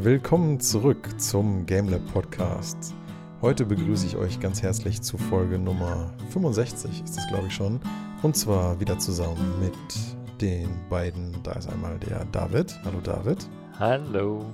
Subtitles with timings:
[0.00, 2.94] Willkommen zurück zum GameLab Podcast.
[3.42, 7.80] Heute begrüße ich euch ganz herzlich zu Folge Nummer 65, ist das glaube ich schon.
[8.22, 11.42] Und zwar wieder zusammen mit den beiden.
[11.42, 12.78] Da ist einmal der David.
[12.84, 13.48] Hallo David.
[13.76, 14.44] Hallo.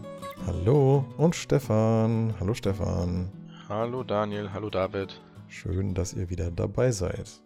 [0.47, 1.05] Hallo.
[1.19, 2.33] Und Stefan.
[2.41, 3.31] Hallo Stefan.
[3.69, 4.51] Hallo Daniel.
[4.51, 5.21] Hallo David.
[5.49, 7.43] Schön, dass ihr wieder dabei seid.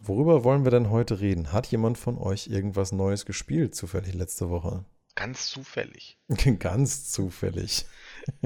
[0.00, 1.52] Worüber wollen wir denn heute reden?
[1.52, 4.86] Hat jemand von euch irgendwas Neues gespielt, zufällig letzte Woche?
[5.18, 6.16] Ganz zufällig.
[6.58, 7.86] Ganz zufällig.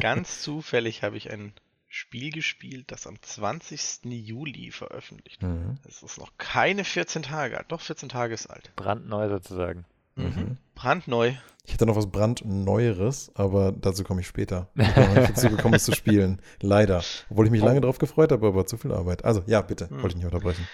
[0.01, 1.53] Ganz zufällig habe ich ein
[1.89, 4.05] Spiel gespielt, das am 20.
[4.05, 5.53] Juli veröffentlicht wurde.
[5.55, 5.79] Mhm.
[5.87, 8.71] Es ist noch keine 14 Tage alt, doch 14 Tage ist alt.
[8.77, 9.85] Brandneu sozusagen.
[10.15, 10.57] Mhm.
[10.75, 11.35] Brandneu.
[11.65, 14.69] Ich hätte noch was brandneueres, aber dazu komme ich später.
[14.77, 16.41] Ich habe noch nicht dazu gekommen, es zu spielen.
[16.61, 17.03] Leider.
[17.29, 17.67] Obwohl ich mich Oh.
[17.67, 19.25] lange darauf gefreut habe, aber zu viel Arbeit.
[19.25, 19.89] Also, ja, bitte.
[19.91, 19.97] Hm.
[20.03, 20.67] Wollte ich nicht unterbrechen.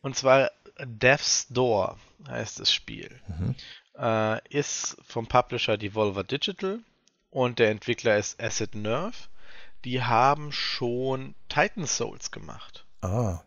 [0.00, 0.50] Und zwar
[0.84, 3.20] Death's Door heißt das Spiel.
[3.28, 3.54] Mhm.
[3.98, 6.80] Äh, ist vom Publisher Devolver Digital
[7.30, 9.16] und der Entwickler ist Acid Nerve.
[9.84, 12.86] Die haben schon Titan Souls gemacht.
[13.02, 13.40] Ah.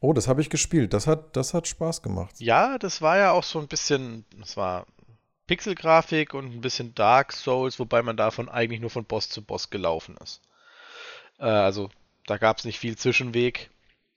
[0.00, 0.92] Oh, das habe ich gespielt.
[0.92, 2.34] Das hat, das hat Spaß gemacht.
[2.38, 4.86] Ja, das war ja auch so ein bisschen, das war
[5.46, 9.70] Pixelgrafik und ein bisschen Dark Souls, wobei man davon eigentlich nur von Boss zu Boss
[9.70, 10.40] gelaufen ist.
[11.38, 11.90] Äh, also
[12.26, 13.70] da gab es nicht viel Zwischenweg,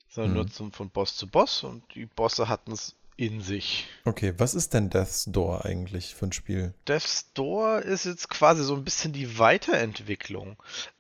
[0.10, 0.38] sondern Mhm.
[0.38, 3.88] nur zum, von Boss zu Boss und die Bosse hatten es in sich.
[4.06, 6.74] Okay, was ist denn Death's Door eigentlich für ein Spiel?
[6.88, 10.58] Death's Door ist jetzt quasi so ein bisschen die Weiterentwicklung.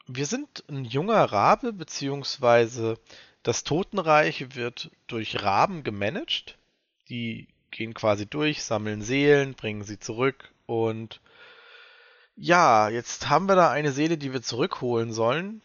[0.07, 2.99] Wir sind ein junger Rabe, beziehungsweise
[3.41, 6.57] das Totenreich wird durch Raben gemanagt.
[7.09, 11.19] Die gehen quasi durch, sammeln Seelen, bringen sie zurück und
[12.35, 15.61] ja, jetzt haben wir da eine Seele, die wir zurückholen sollen.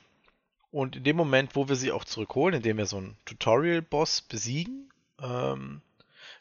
[0.71, 4.91] Und in dem Moment, wo wir sie auch zurückholen, indem wir so einen Tutorial-Boss besiegen,
[5.19, 5.81] ähm,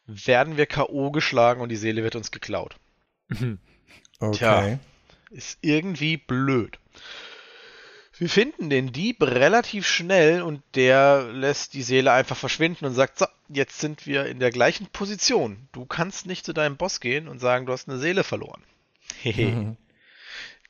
[0.08, 1.12] werden wir K.O.
[1.12, 2.76] geschlagen und die Seele wird uns geklaut.
[4.20, 4.38] Okay.
[4.38, 4.80] Tja.
[5.30, 6.80] Ist irgendwie blöd.
[8.18, 13.20] Wir finden den Dieb relativ schnell und der lässt die Seele einfach verschwinden und sagt,
[13.20, 15.68] so, jetzt sind wir in der gleichen Position.
[15.72, 18.64] Du kannst nicht zu deinem Boss gehen und sagen, du hast eine Seele verloren.
[19.22, 19.48] Hehe.
[19.48, 19.78] Mhm.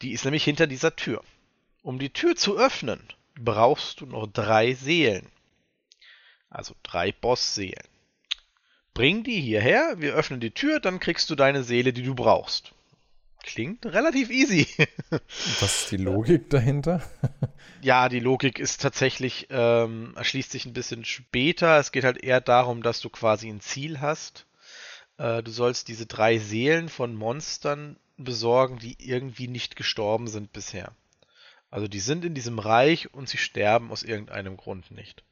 [0.01, 1.23] Die ist nämlich hinter dieser Tür.
[1.83, 3.01] Um die Tür zu öffnen,
[3.39, 5.27] brauchst du noch drei Seelen.
[6.49, 7.87] Also drei Boss-Seelen.
[8.97, 12.73] Bring die hierher, wir öffnen die Tür, dann kriegst du deine Seele, die du brauchst.
[13.43, 14.67] Klingt relativ easy.
[15.59, 17.03] Was ist die Logik dahinter?
[17.83, 21.77] Ja, die Logik ist tatsächlich, ähm, erschließt sich ein bisschen später.
[21.77, 24.47] Es geht halt eher darum, dass du quasi ein Ziel hast.
[25.19, 30.91] Äh, du sollst diese drei Seelen von Monstern besorgen, die irgendwie nicht gestorben sind bisher.
[31.69, 35.23] Also die sind in diesem Reich und sie sterben aus irgendeinem Grund nicht.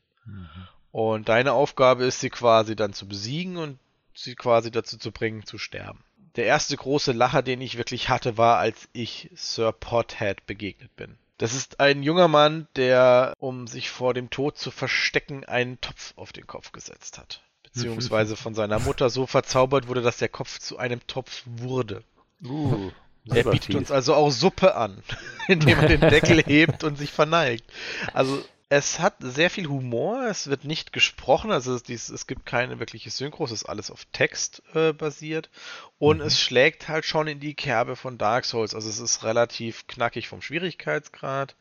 [0.95, 3.79] Und deine Aufgabe ist, sie quasi dann zu besiegen und
[4.13, 6.01] sie quasi dazu zu bringen, zu sterben.
[6.37, 11.17] Der erste große Lacher, den ich wirklich hatte, war, als ich Sir Pothead begegnet bin.
[11.37, 16.13] Das ist ein junger Mann, der, um sich vor dem Tod zu verstecken, einen Topf
[16.15, 17.41] auf den Kopf gesetzt hat.
[17.63, 22.05] Beziehungsweise von seiner Mutter so verzaubert wurde, dass der Kopf zu einem Topf wurde.
[22.41, 22.89] Uh,
[23.25, 25.03] Er bietet uns also auch Suppe an,
[25.49, 27.69] indem er den Deckel hebt und sich verneigt.
[28.13, 33.11] Also es hat sehr viel Humor, es wird nicht gesprochen, also es, gibt keine wirkliche
[33.11, 35.49] Synchro, es ist alles auf Text äh, basiert
[35.99, 39.85] und es schlägt halt schon in die Kerbe von Dark Souls, also es ist relativ
[39.87, 41.55] knackig vom Schwierigkeitsgrad.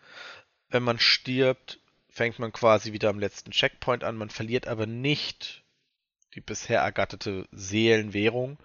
[0.70, 1.78] Wenn man stirbt,
[2.08, 5.62] fängt man quasi wieder am letzten Checkpoint an, man verliert aber nicht
[6.34, 8.58] die bisher ergatterte Seelenwährung,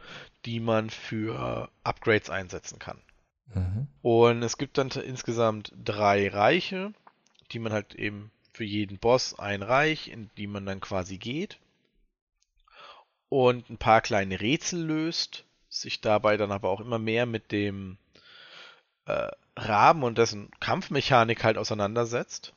[0.45, 2.99] die man für Upgrades einsetzen kann.
[3.53, 3.87] Mhm.
[4.01, 6.93] Und es gibt dann insgesamt drei Reiche,
[7.51, 11.57] die man halt eben für jeden Boss ein Reich, in die man dann quasi geht.
[13.29, 17.97] Und ein paar kleine Rätsel löst, sich dabei dann aber auch immer mehr mit dem
[19.05, 22.53] äh, Raben und dessen Kampfmechanik halt auseinandersetzt.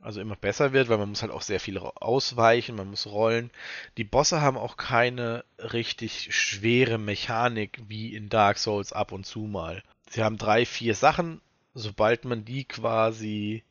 [0.00, 3.50] Also immer besser wird, weil man muss halt auch sehr viel ausweichen, man muss rollen.
[3.96, 9.40] Die Bosse haben auch keine richtig schwere Mechanik wie in Dark Souls ab und zu
[9.40, 9.82] mal.
[10.08, 11.40] Sie haben drei, vier Sachen.
[11.74, 13.64] Sobald man die quasi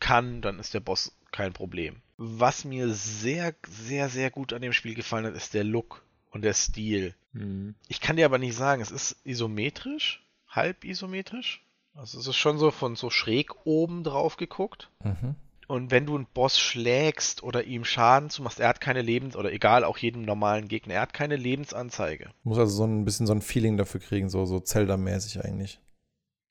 [0.00, 1.96] kann, dann ist der Boss kein Problem.
[2.16, 6.42] Was mir sehr, sehr, sehr gut an dem Spiel gefallen hat, ist der Look und
[6.42, 7.14] der Stil.
[7.32, 7.74] Mhm.
[7.88, 11.62] Ich kann dir aber nicht sagen, es ist isometrisch, halb isometrisch.
[11.94, 14.90] Also es ist schon so von so schräg oben drauf geguckt.
[15.02, 15.34] Mhm.
[15.68, 19.52] Und wenn du einen Boss schlägst oder ihm Schaden zumachst, er hat keine Lebens- oder
[19.52, 22.30] egal, auch jedem normalen Gegner, er hat keine Lebensanzeige.
[22.44, 25.80] Muss also so ein bisschen so ein Feeling dafür kriegen, so, so Zelda-mäßig eigentlich.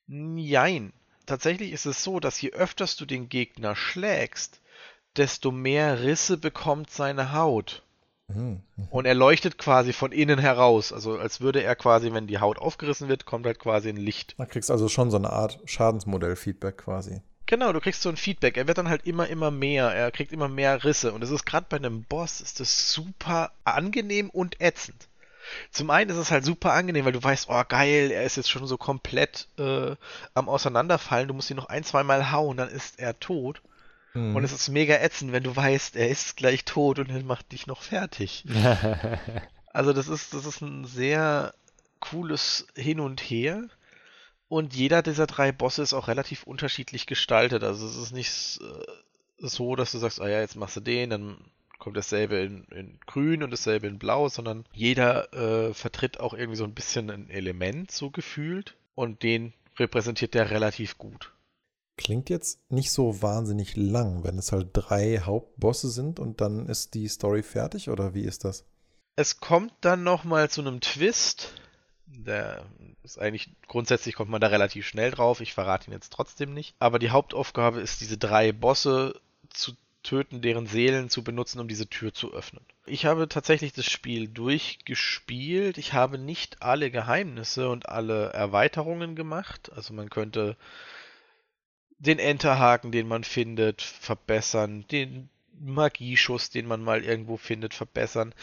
[0.08, 0.92] Jein.
[1.26, 4.62] Tatsächlich ist es so, dass je öfters du den Gegner schlägst,
[5.18, 7.84] desto mehr Risse bekommt seine Haut.
[8.28, 8.62] Mhm.
[8.90, 10.92] Und er leuchtet quasi von innen heraus.
[10.92, 14.36] Also als würde er quasi, wenn die Haut aufgerissen wird, kommt halt quasi ein Licht.
[14.38, 17.22] Da kriegst also schon so eine Art Schadensmodell-Feedback quasi.
[17.48, 18.58] Genau, du kriegst so ein Feedback.
[18.58, 19.92] Er wird dann halt immer, immer mehr.
[19.92, 21.14] Er kriegt immer mehr Risse.
[21.14, 25.08] Und es ist gerade bei einem Boss, ist das super angenehm und ätzend.
[25.72, 28.50] Zum einen ist es halt super angenehm, weil du weißt, oh geil, er ist jetzt
[28.50, 29.96] schon so komplett äh,
[30.34, 31.28] am Auseinanderfallen.
[31.28, 33.62] Du musst ihn noch ein, zweimal hauen, dann ist er tot.
[34.14, 34.36] Mhm.
[34.36, 37.52] Und es ist mega ätzend, wenn du weißt, er ist gleich tot und er macht
[37.52, 38.46] dich noch fertig.
[39.76, 41.54] Also das ist, das ist ein sehr
[42.00, 43.68] cooles Hin und Her.
[44.48, 47.62] Und jeder dieser drei Bosse ist auch relativ unterschiedlich gestaltet.
[47.62, 48.86] Also es ist nicht äh,
[49.38, 51.38] so, dass du sagst, ah ja, jetzt machst du den, dann
[51.80, 56.58] kommt dasselbe in, in grün und dasselbe in blau, sondern jeder äh, vertritt auch irgendwie
[56.58, 58.76] so ein bisschen ein Element, so gefühlt.
[58.96, 61.34] Und den repräsentiert der relativ gut.
[61.98, 66.94] Klingt jetzt nicht so wahnsinnig lang, wenn es halt drei Hauptbosse sind und dann ist
[66.94, 68.66] die Story fertig oder wie ist das?
[69.16, 71.54] Es kommt dann nochmal zu einem Twist.
[72.06, 72.66] Der
[73.04, 75.40] ist eigentlich, grundsätzlich kommt man da relativ schnell drauf.
[75.40, 76.76] Ich verrate ihn jetzt trotzdem nicht.
[76.80, 79.20] Aber die Hauptaufgabe ist, diese drei Bosse
[79.50, 79.74] zu
[80.06, 82.64] töten, deren Seelen zu benutzen, um diese Tür zu öffnen.
[82.86, 85.78] Ich habe tatsächlich das Spiel durchgespielt.
[85.78, 89.72] Ich habe nicht alle Geheimnisse und alle Erweiterungen gemacht.
[89.76, 90.56] Also man könnte
[91.98, 95.30] den Enterhaken, den man findet, verbessern, den
[95.60, 98.34] Magieschuss, den man mal irgendwo findet, verbessern.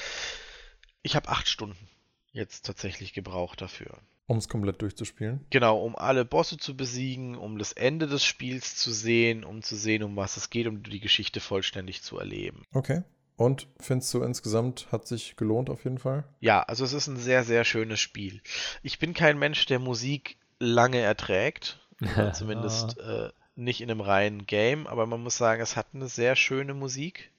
[1.03, 1.89] Ich habe acht Stunden
[2.33, 3.99] jetzt tatsächlich gebraucht dafür.
[4.27, 5.45] Um es komplett durchzuspielen.
[5.51, 9.77] Genau, um alle Bosse zu besiegen, um das Ende des Spiels zu sehen, um zu
[9.77, 12.65] sehen, um was es geht, um die Geschichte vollständig zu erleben.
[12.73, 13.03] Okay.
[13.37, 16.25] Und findest du insgesamt hat sich gelohnt auf jeden Fall?
[16.41, 18.41] Ja, also es ist ein sehr, sehr schönes Spiel.
[18.83, 21.81] Ich bin kein Mensch, der Musik lange erträgt.
[22.35, 26.37] Zumindest äh, nicht in einem reinen Game, aber man muss sagen, es hat eine sehr
[26.37, 27.31] schöne Musik.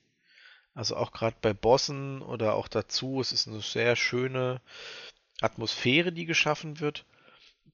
[0.74, 4.62] Also auch gerade bei Bossen oder auch dazu, es ist eine sehr schöne
[5.44, 7.06] Atmosphäre, die geschaffen wird.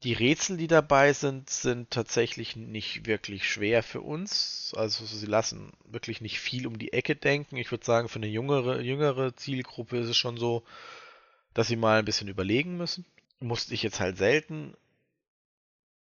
[0.04, 4.74] Die Rätsel, die dabei sind, sind tatsächlich nicht wirklich schwer für uns.
[4.78, 7.58] Also sie lassen wirklich nicht viel um die Ecke denken.
[7.58, 10.64] Ich würde sagen, für eine jüngere, jüngere Zielgruppe ist es schon so,
[11.54, 13.06] dass sie mal ein bisschen überlegen müssen.
[13.40, 14.74] Musste ich jetzt halt selten.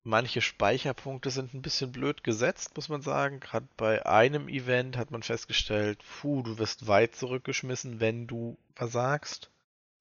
[0.04, 3.40] Manche Speicherpunkte sind ein bisschen blöd gesetzt, muss man sagen.
[3.40, 9.50] Gerade bei einem Event hat man festgestellt, puh, du wirst weit zurückgeschmissen, wenn du versagst.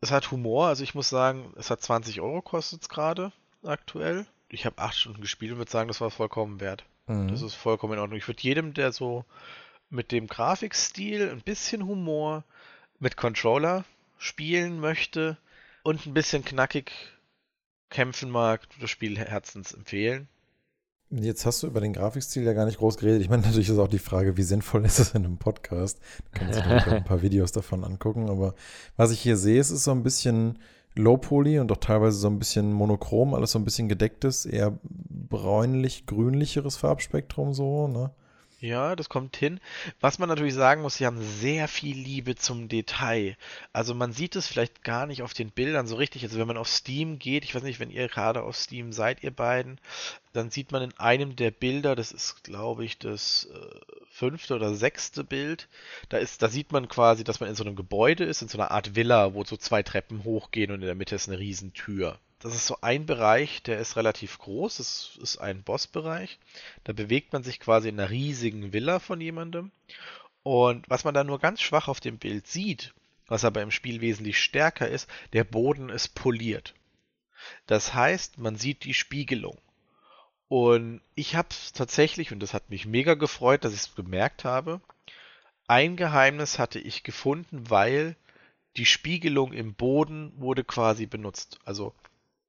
[0.02, 3.32] Es hat Humor, also ich muss sagen, es hat 20 Euro kostet es gerade
[3.64, 4.26] aktuell.
[4.50, 6.86] Ich habe acht Stunden gespielt und würde sagen, das war vollkommen wert.
[7.08, 7.30] Mhm.
[7.30, 8.18] Das ist vollkommen in Ordnung.
[8.18, 9.26] Ich würde jedem, der so
[9.90, 12.44] mit dem Grafikstil, ein bisschen Humor,
[13.00, 13.86] mit Controller
[14.18, 15.38] spielen möchte
[15.84, 16.92] und ein bisschen knackig
[17.90, 20.28] kämpfen mag, das Spiel herzens empfehlen.
[21.12, 23.22] Jetzt hast du über den Grafikstil ja gar nicht groß geredet.
[23.22, 26.00] Ich meine, natürlich ist auch die Frage, wie sinnvoll ist es in einem Podcast?
[26.32, 28.30] Da kann man sich natürlich auch ein paar Videos davon angucken.
[28.30, 28.56] Aber
[28.98, 30.60] was ich hier sehe, es ist so ein bisschen
[30.96, 36.78] Low-Poly und auch teilweise so ein bisschen monochrom, alles so ein bisschen gedecktes, eher bräunlich-grünlicheres
[36.78, 38.12] Farbspektrum so, ne?
[38.66, 39.60] Ja, das kommt hin.
[40.02, 43.38] Was man natürlich sagen muss, sie haben sehr viel Liebe zum Detail.
[43.74, 46.24] Also man sieht es vielleicht gar nicht auf den Bildern so richtig.
[46.24, 49.22] Also wenn man auf Steam geht, ich weiß nicht, wenn ihr gerade auf Steam seid,
[49.22, 49.80] ihr beiden,
[50.34, 53.80] dann sieht man in einem der Bilder, das ist, glaube ich, das äh,
[54.10, 55.70] fünfte oder sechste Bild,
[56.10, 58.58] da ist, da sieht man quasi, dass man in so einem Gebäude ist, in so
[58.58, 62.20] einer Art Villa, wo so zwei Treppen hochgehen und in der Mitte ist eine Riesentür.
[62.40, 64.78] Das ist so ein Bereich, der ist relativ groß.
[64.78, 66.38] Das ist ein Bossbereich.
[66.84, 69.72] Da bewegt man sich quasi in einer riesigen Villa von jemandem.
[70.44, 72.94] Und was man da nur ganz schwach auf dem Bild sieht,
[73.28, 76.76] was aber im Spiel wesentlich stärker ist, der Boden ist poliert.
[77.68, 79.58] Das heißt, man sieht die Spiegelung.
[80.48, 84.44] Und ich habe es tatsächlich, und das hat mich mega gefreut, dass ich es gemerkt
[84.46, 84.82] habe,
[85.68, 88.16] ein Geheimnis hatte ich gefunden, weil
[88.78, 91.60] die Spiegelung im Boden wurde quasi benutzt.
[91.66, 91.96] Also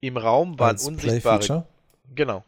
[0.00, 1.66] im Raum waren unsichtbare.
[2.14, 2.44] Genau.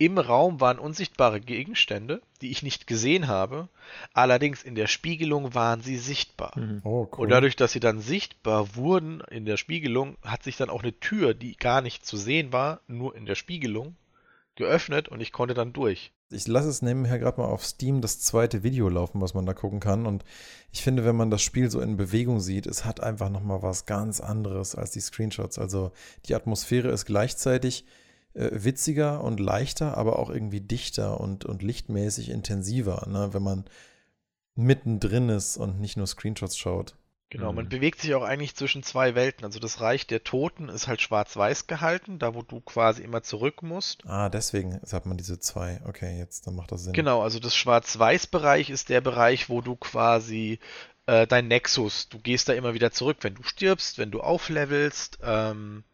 [0.00, 3.68] Im Raum waren unsichtbare Gegenstände, die ich nicht gesehen habe.
[4.12, 6.52] Allerdings in der Spiegelung waren sie sichtbar.
[6.56, 6.80] Mhm.
[6.84, 7.24] Oh, cool.
[7.24, 10.98] Und dadurch, dass sie dann sichtbar wurden in der Spiegelung, hat sich dann auch eine
[11.00, 13.96] Tür, die gar nicht zu sehen war, nur in der Spiegelung,
[14.58, 16.12] geöffnet und ich konnte dann durch.
[16.30, 19.54] Ich lasse es nebenher gerade mal auf Steam das zweite Video laufen, was man da
[19.54, 20.04] gucken kann.
[20.04, 20.24] Und
[20.70, 23.86] ich finde, wenn man das Spiel so in Bewegung sieht, es hat einfach nochmal was
[23.86, 25.58] ganz anderes als die Screenshots.
[25.58, 25.92] Also
[26.26, 27.86] die Atmosphäre ist gleichzeitig
[28.34, 33.32] äh, witziger und leichter, aber auch irgendwie dichter und, und lichtmäßig intensiver, ne?
[33.32, 33.64] wenn man
[34.54, 36.96] mittendrin ist und nicht nur Screenshots schaut.
[37.30, 37.68] Genau, man Mhm.
[37.68, 39.44] bewegt sich auch eigentlich zwischen zwei Welten.
[39.44, 43.62] Also das Reich der Toten ist halt schwarz-weiß gehalten, da wo du quasi immer zurück
[43.62, 44.02] musst.
[44.06, 45.80] Ah, deswegen hat man diese zwei.
[45.86, 46.94] Okay, jetzt, dann macht das Sinn.
[46.94, 50.58] Genau, also das Schwarz-Weiß-Bereich ist der Bereich, wo du quasi
[51.06, 52.08] äh, dein Nexus.
[52.08, 55.18] Du gehst da immer wieder zurück, wenn du stirbst, wenn du auflevelst.
[55.22, 55.84] Ähm,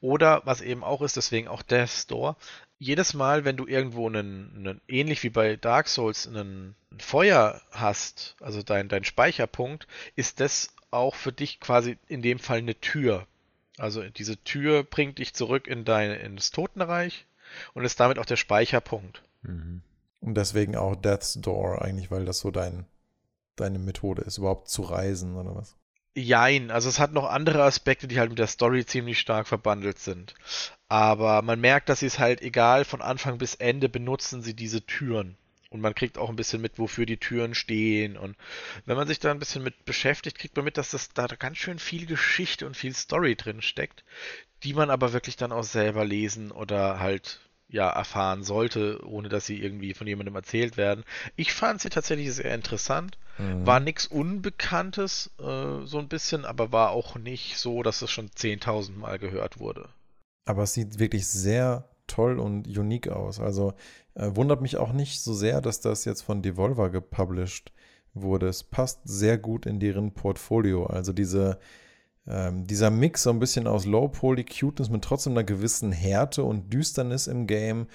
[0.00, 2.36] oder was eben auch ist, deswegen auch Death Store.
[2.78, 8.36] Jedes Mal, wenn du irgendwo einen, einen ähnlich wie bei Dark Souls, einen Feuer hast,
[8.40, 13.26] also dein, dein Speicherpunkt, ist das auch für dich quasi in dem Fall eine Tür.
[13.78, 17.26] Also diese Tür bringt dich zurück in dein, ins Totenreich
[17.74, 19.22] und ist damit auch der Speicherpunkt.
[19.42, 19.82] Mhm.
[20.20, 22.86] Und deswegen auch Death's Door eigentlich, weil das so dein,
[23.56, 25.76] deine Methode ist, überhaupt zu reisen oder was?
[26.18, 29.98] Jein, also es hat noch andere Aspekte, die halt mit der Story ziemlich stark verbandelt
[29.98, 30.34] sind.
[30.88, 34.84] Aber man merkt, dass sie es halt egal von Anfang bis Ende benutzen sie diese
[34.84, 35.36] Türen.
[35.70, 38.16] Und man kriegt auch ein bisschen mit, wofür die Türen stehen.
[38.16, 38.36] Und
[38.86, 41.58] wenn man sich da ein bisschen mit beschäftigt, kriegt man mit, dass das da ganz
[41.58, 44.02] schön viel Geschichte und viel Story drin steckt,
[44.64, 49.46] die man aber wirklich dann auch selber lesen oder halt ja erfahren sollte, ohne dass
[49.46, 51.04] sie irgendwie von jemandem erzählt werden.
[51.36, 53.18] Ich fand sie tatsächlich sehr interessant.
[53.38, 53.66] Mhm.
[53.66, 58.30] War nichts Unbekanntes, äh, so ein bisschen, aber war auch nicht so, dass es schon
[58.30, 59.88] 10.000 Mal gehört wurde.
[60.46, 63.38] Aber es sieht wirklich sehr toll und unique aus.
[63.38, 63.74] Also
[64.14, 67.72] äh, wundert mich auch nicht so sehr, dass das jetzt von Devolver gepublished
[68.14, 68.48] wurde.
[68.48, 70.86] Es passt sehr gut in deren Portfolio.
[70.86, 71.58] Also diese,
[72.28, 77.26] ähm, dieser Mix so ein bisschen aus Low-Poly-Cuteness mit trotzdem einer gewissen Härte und Düsternis
[77.26, 77.86] im Game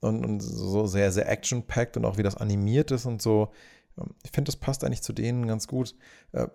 [0.00, 3.50] und, und so sehr, sehr action-packed und auch wie das animiert ist und so.
[3.98, 5.96] Ähm, ich finde, das passt eigentlich zu denen ganz gut.
[6.32, 6.46] Äh,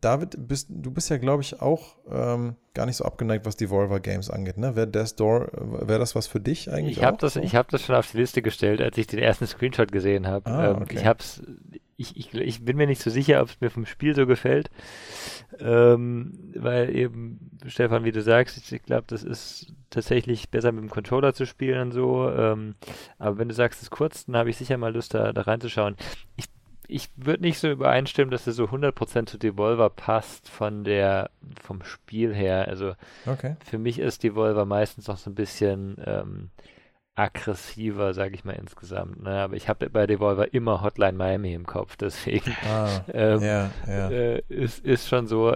[0.00, 4.00] David, bist, du bist ja, glaube ich, auch ähm, gar nicht so abgeneigt, was Devolver
[4.00, 4.58] Games angeht.
[4.58, 4.74] Ne?
[4.74, 5.50] Wäre Door,
[5.86, 6.98] wäre das was für dich eigentlich?
[6.98, 7.40] Ich habe das, so?
[7.40, 10.50] hab das schon auf die Liste gestellt, als ich den ersten Screenshot gesehen habe.
[10.50, 10.96] Ah, ähm, okay.
[10.96, 11.40] ich, hab's,
[12.00, 14.70] ich, ich, ich bin mir nicht so sicher, ob es mir vom Spiel so gefällt.
[15.58, 20.82] Ähm, weil eben, Stefan, wie du sagst, ich, ich glaube, das ist tatsächlich besser mit
[20.82, 22.30] dem Controller zu spielen und so.
[22.30, 22.74] Ähm,
[23.18, 25.42] aber wenn du sagst, es ist kurz, dann habe ich sicher mal Lust, da, da
[25.42, 25.96] reinzuschauen.
[26.36, 26.46] Ich
[26.92, 31.30] ich würde nicht so übereinstimmen, dass er so 100% zu Devolver passt von der,
[31.62, 32.66] vom Spiel her.
[32.66, 32.94] Also
[33.26, 33.54] okay.
[33.64, 36.50] für mich ist Devolver meistens noch so ein bisschen ähm,
[37.20, 39.22] aggressiver, sage ich mal insgesamt.
[39.22, 39.30] Ne?
[39.30, 44.10] Aber ich habe bei Devolver immer Hotline Miami im Kopf, deswegen ah, ähm, ja, ja.
[44.10, 45.54] Äh, ist, ist schon so,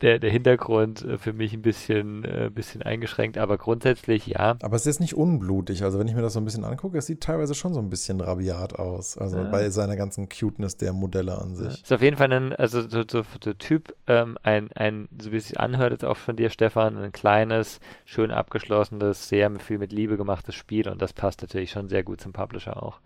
[0.00, 4.56] der, der Hintergrund äh, für mich ein bisschen, äh, bisschen eingeschränkt, aber grundsätzlich ja.
[4.62, 5.82] Aber es ist nicht unblutig.
[5.82, 7.90] Also wenn ich mir das so ein bisschen angucke, es sieht teilweise schon so ein
[7.90, 9.18] bisschen rabiat aus.
[9.18, 9.44] Also ja.
[9.44, 11.66] bei seiner ganzen Cuteness der Modelle an sich.
[11.66, 11.82] Ja.
[11.82, 15.36] Ist auf jeden Fall ein, also so, so, so Typ, ähm, ein, ein, so wie
[15.36, 19.92] es sich anhört jetzt auch von dir, Stefan, ein kleines, schön abgeschlossenes, sehr viel mit
[19.92, 23.00] Liebe gemachtes Spiel und das passt natürlich schon sehr gut zum Publisher auch,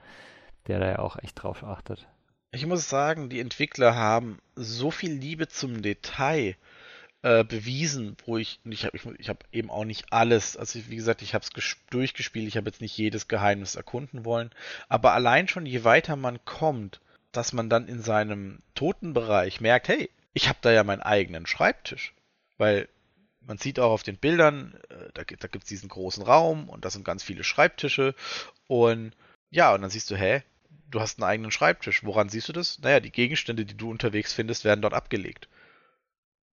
[0.66, 2.06] der da ja auch echt drauf achtet.
[2.52, 6.54] Ich muss sagen, die Entwickler haben so viel Liebe zum Detail
[7.24, 10.96] äh, bewiesen, wo ich, ich habe ich, ich hab eben auch nicht alles, also wie
[10.96, 14.50] gesagt, ich habe es durchgespielt, ich habe jetzt nicht jedes Geheimnis erkunden wollen,
[14.90, 17.00] aber allein schon, je weiter man kommt,
[17.32, 22.12] dass man dann in seinem Totenbereich merkt, hey, ich habe da ja meinen eigenen Schreibtisch,
[22.58, 22.90] weil
[23.40, 26.84] man sieht auch auf den Bildern, äh, da, da gibt es diesen großen Raum und
[26.84, 28.14] da sind ganz viele Schreibtische
[28.66, 29.16] und
[29.48, 30.42] ja, und dann siehst du, hä,
[30.90, 32.04] du hast einen eigenen Schreibtisch.
[32.04, 32.80] Woran siehst du das?
[32.80, 35.48] Naja, die Gegenstände, die du unterwegs findest, werden dort abgelegt.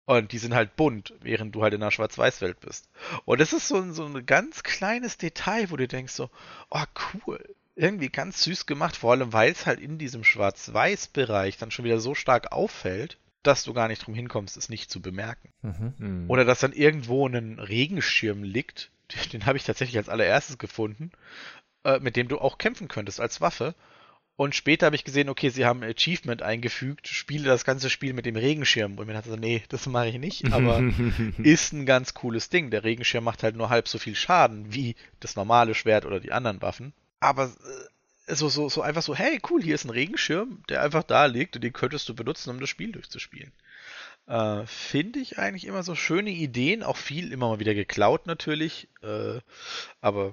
[0.06, 2.88] Und die sind halt bunt, während du halt in einer Schwarz-Weiß-Welt bist.
[3.26, 6.30] Und das ist so ein, so ein ganz kleines Detail, wo du denkst so,
[6.70, 11.70] oh cool, irgendwie ganz süß gemacht, vor allem weil es halt in diesem Schwarz-Weiß-Bereich dann
[11.70, 15.48] schon wieder so stark auffällt, dass du gar nicht drum hinkommst, es nicht zu bemerken.
[15.62, 16.24] Mhm.
[16.28, 21.10] Oder dass dann irgendwo ein Regenschirm liegt, den, den habe ich tatsächlich als allererstes gefunden,
[21.84, 23.74] äh, mit dem du auch kämpfen könntest als Waffe.
[24.40, 28.14] Und später habe ich gesehen, okay, sie haben ein Achievement eingefügt, spiele das ganze Spiel
[28.14, 28.96] mit dem Regenschirm.
[28.96, 30.82] Und mir dachte so, nee, das mache ich nicht, aber
[31.42, 32.70] ist ein ganz cooles Ding.
[32.70, 36.32] Der Regenschirm macht halt nur halb so viel Schaden wie das normale Schwert oder die
[36.32, 36.94] anderen Waffen.
[37.20, 37.52] Aber
[38.28, 41.26] äh, so, so, so einfach so, hey, cool, hier ist ein Regenschirm, der einfach da
[41.26, 43.52] liegt und den könntest du benutzen, um das Spiel durchzuspielen.
[44.26, 48.88] Äh, Finde ich eigentlich immer so schöne Ideen, auch viel immer mal wieder geklaut natürlich,
[49.02, 49.40] äh,
[50.00, 50.32] aber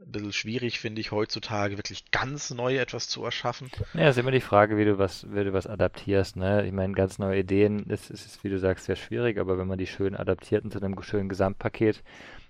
[0.00, 3.70] ein bisschen schwierig, finde ich, heutzutage wirklich ganz neu etwas zu erschaffen.
[3.94, 6.36] Ja, ist immer die Frage, wie du was, wie du was adaptierst.
[6.36, 6.66] Ne?
[6.66, 9.66] Ich meine, ganz neue Ideen ist, ist, ist, wie du sagst, sehr schwierig, aber wenn
[9.66, 12.02] man die schön adaptiert und zu einem schönen Gesamtpaket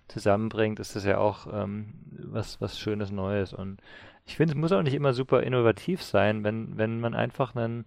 [0.08, 3.52] zusammenbringt, ist das ja auch ähm, was, was Schönes Neues.
[3.52, 3.80] Und
[4.26, 7.84] ich finde, es muss auch nicht immer super innovativ sein, wenn, wenn man einfach ein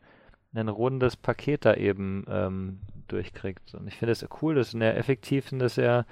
[0.56, 3.74] ein rundes Paket da eben ähm, durchkriegt.
[3.74, 6.06] Und ich finde es cool, das ist sehr effektiv, sind das ja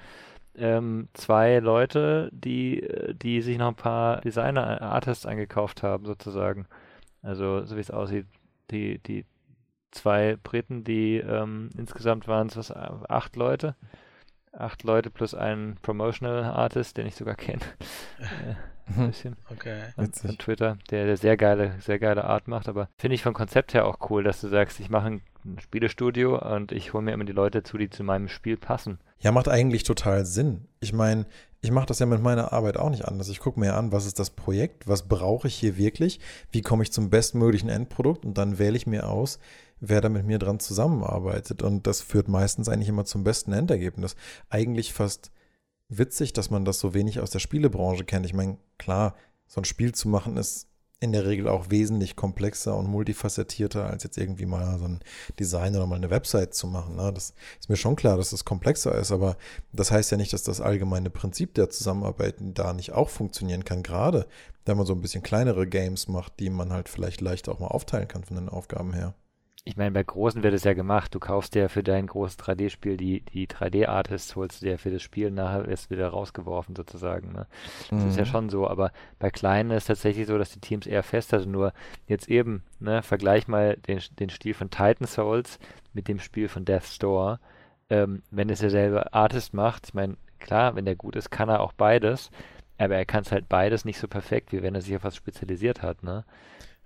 [0.56, 6.66] ähm, zwei Leute, die, die sich noch ein paar Designer-Artists eingekauft haben, sozusagen.
[7.22, 8.26] Also, so wie es aussieht,
[8.70, 9.24] die, die
[9.90, 13.76] zwei Briten, die ähm, insgesamt waren es was, acht Leute.
[14.52, 17.62] Acht Leute plus ein Promotional Artist, den ich sogar kenne.
[18.96, 19.36] ein bisschen.
[19.50, 19.82] Okay.
[19.96, 23.34] An, an Twitter, der, der, sehr geile, sehr geile Art macht, aber finde ich vom
[23.34, 27.02] Konzept her auch cool, dass du sagst, ich mache ein, ein Spielestudio und ich hole
[27.02, 28.98] mir immer die Leute zu, die zu meinem Spiel passen.
[29.18, 30.68] Ja, macht eigentlich total Sinn.
[30.80, 31.26] Ich meine,
[31.60, 33.28] ich mache das ja mit meiner Arbeit auch nicht anders.
[33.28, 36.18] Ich gucke mir an, was ist das Projekt, was brauche ich hier wirklich,
[36.50, 39.38] wie komme ich zum bestmöglichen Endprodukt und dann wähle ich mir aus,
[39.78, 41.62] wer da mit mir dran zusammenarbeitet.
[41.62, 44.16] Und das führt meistens eigentlich immer zum besten Endergebnis.
[44.48, 45.30] Eigentlich fast
[45.88, 48.26] witzig, dass man das so wenig aus der Spielebranche kennt.
[48.26, 49.14] Ich meine, klar,
[49.46, 50.68] so ein Spiel zu machen ist
[51.02, 55.00] in der Regel auch wesentlich komplexer und multifacettierter, als jetzt irgendwie mal so ein
[55.40, 56.94] Design oder mal eine Website zu machen.
[56.94, 57.12] Ne?
[57.12, 59.36] Das ist mir schon klar, dass das komplexer ist, aber
[59.72, 63.82] das heißt ja nicht, dass das allgemeine Prinzip der Zusammenarbeit da nicht auch funktionieren kann.
[63.82, 64.28] Gerade
[64.64, 67.66] wenn man so ein bisschen kleinere Games macht, die man halt vielleicht leichter auch mal
[67.66, 69.14] aufteilen kann von den Aufgaben her
[69.64, 71.14] ich meine, bei Großen wird es ja gemacht.
[71.14, 75.02] Du kaufst dir für dein großes 3D-Spiel die, die 3D-Artists, holst du dir für das
[75.02, 77.32] Spiel, nachher wirst du wieder rausgeworfen sozusagen.
[77.32, 77.46] Ne?
[77.90, 78.08] Das mhm.
[78.08, 78.28] ist ja mhm.
[78.28, 78.90] schon so, aber
[79.20, 81.52] bei Kleinen ist es tatsächlich so, dass die Teams eher fester sind.
[81.52, 81.72] Nur
[82.08, 85.60] jetzt eben, ne, vergleich mal den, den Stil von Titan Souls
[85.92, 87.38] mit dem Spiel von Death Store.
[87.88, 91.60] Ähm, wenn es derselbe Artist macht, ich meine, klar, wenn der gut ist, kann er
[91.60, 92.32] auch beides,
[92.78, 95.14] aber er kann es halt beides nicht so perfekt, wie wenn er sich auf was
[95.14, 96.02] spezialisiert hat.
[96.02, 96.24] Ne?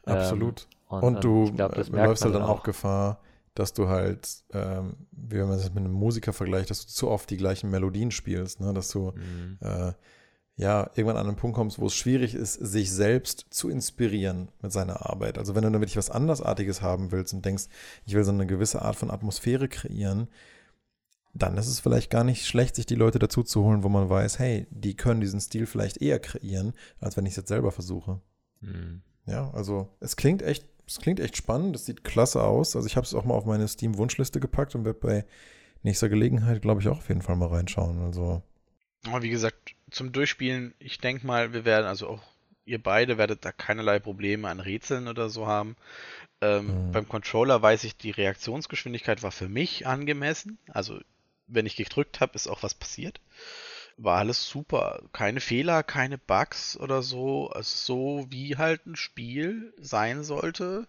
[0.04, 0.62] Absolut.
[0.62, 3.20] Ähm, und, und du glaub, äh, läufst halt dann auch, auch Gefahr,
[3.54, 7.08] dass du halt, ähm, wie wenn man das mit einem Musiker vergleicht, dass du zu
[7.08, 8.72] oft die gleichen Melodien spielst, ne?
[8.72, 9.58] dass du mhm.
[9.60, 9.92] äh,
[10.56, 14.72] ja irgendwann an einen Punkt kommst, wo es schwierig ist, sich selbst zu inspirieren mit
[14.72, 15.38] seiner Arbeit.
[15.38, 17.64] Also wenn du dann wirklich was andersartiges haben willst und denkst,
[18.04, 20.28] ich will so eine gewisse Art von Atmosphäre kreieren,
[21.34, 24.08] dann ist es vielleicht gar nicht schlecht, sich die Leute dazu zu holen, wo man
[24.08, 27.72] weiß, hey, die können diesen Stil vielleicht eher kreieren, als wenn ich es jetzt selber
[27.72, 28.20] versuche.
[28.60, 29.02] Mhm.
[29.26, 32.76] Ja, also es klingt echt es klingt echt spannend, das sieht klasse aus.
[32.76, 35.24] Also ich habe es auch mal auf meine Steam-Wunschliste gepackt und werde bei
[35.82, 38.00] nächster Gelegenheit, glaube ich, auch auf jeden Fall mal reinschauen.
[38.02, 38.42] Also.
[39.06, 42.22] Aber wie gesagt, zum Durchspielen, ich denke mal, wir werden, also auch
[42.64, 45.76] ihr beide werdet da keinerlei Probleme an Rätseln oder so haben.
[46.40, 46.92] Ähm, mhm.
[46.92, 50.58] Beim Controller weiß ich, die Reaktionsgeschwindigkeit war für mich angemessen.
[50.68, 50.98] Also
[51.46, 53.20] wenn ich gedrückt habe, ist auch was passiert
[53.96, 55.02] war alles super.
[55.12, 57.48] Keine Fehler, keine Bugs oder so.
[57.48, 60.86] Also so wie halt ein Spiel sein sollte,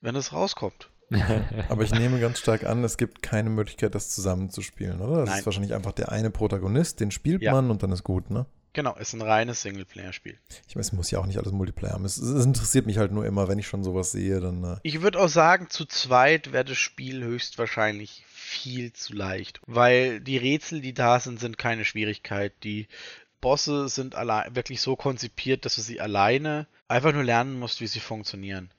[0.00, 0.90] wenn es rauskommt.
[1.68, 5.20] Aber ich nehme ganz stark an, es gibt keine Möglichkeit, das zusammenzuspielen, oder?
[5.20, 5.38] Das Nein.
[5.40, 7.52] ist wahrscheinlich einfach der eine Protagonist, den spielt ja.
[7.52, 8.46] man und dann ist gut, ne?
[8.72, 10.38] Genau, ist ein reines Singleplayer-Spiel.
[10.68, 12.04] Ich weiß, es muss ja auch nicht alles Multiplayer haben.
[12.04, 14.62] Es, es, interessiert mich halt nur immer, wenn ich schon sowas sehe, dann.
[14.62, 20.20] Äh ich würde auch sagen, zu zweit wäre das Spiel höchstwahrscheinlich viel zu leicht, weil
[20.20, 22.52] die Rätsel, die da sind, sind keine Schwierigkeit.
[22.62, 22.86] Die
[23.40, 28.00] Bosse sind wirklich so konzipiert, dass du sie alleine einfach nur lernen musst, wie sie
[28.00, 28.70] funktionieren.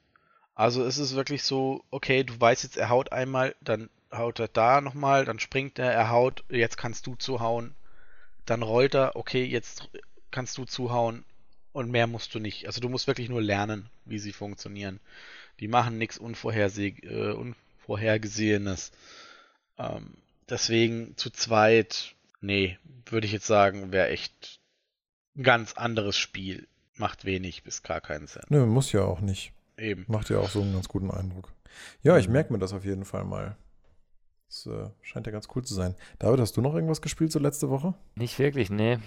[0.55, 4.47] Also es ist wirklich so, okay, du weißt jetzt, er haut einmal, dann haut er
[4.47, 7.73] da nochmal, dann springt er, er haut, jetzt kannst du zuhauen,
[8.45, 9.89] dann rollt er, okay, jetzt
[10.31, 11.23] kannst du zuhauen
[11.73, 12.65] und mehr musst du nicht.
[12.67, 14.99] Also du musst wirklich nur lernen, wie sie funktionieren.
[15.59, 18.91] Die machen nichts äh, Unvorhergesehenes.
[19.77, 20.15] Ähm,
[20.49, 24.59] deswegen zu zweit, nee, würde ich jetzt sagen, wäre echt
[25.35, 26.67] ein ganz anderes Spiel.
[26.95, 28.43] Macht wenig bis gar keinen Sinn.
[28.49, 29.53] Nö, muss ja auch nicht.
[29.77, 30.05] Eben.
[30.07, 31.51] Macht ja auch so einen ganz guten Eindruck.
[32.03, 32.33] Ja, ich mhm.
[32.33, 33.55] merke mir das auf jeden Fall mal.
[34.51, 35.95] Das äh, scheint ja ganz cool zu sein.
[36.19, 37.93] David, hast du noch irgendwas gespielt so letzte Woche?
[38.15, 38.99] Nicht wirklich, nee.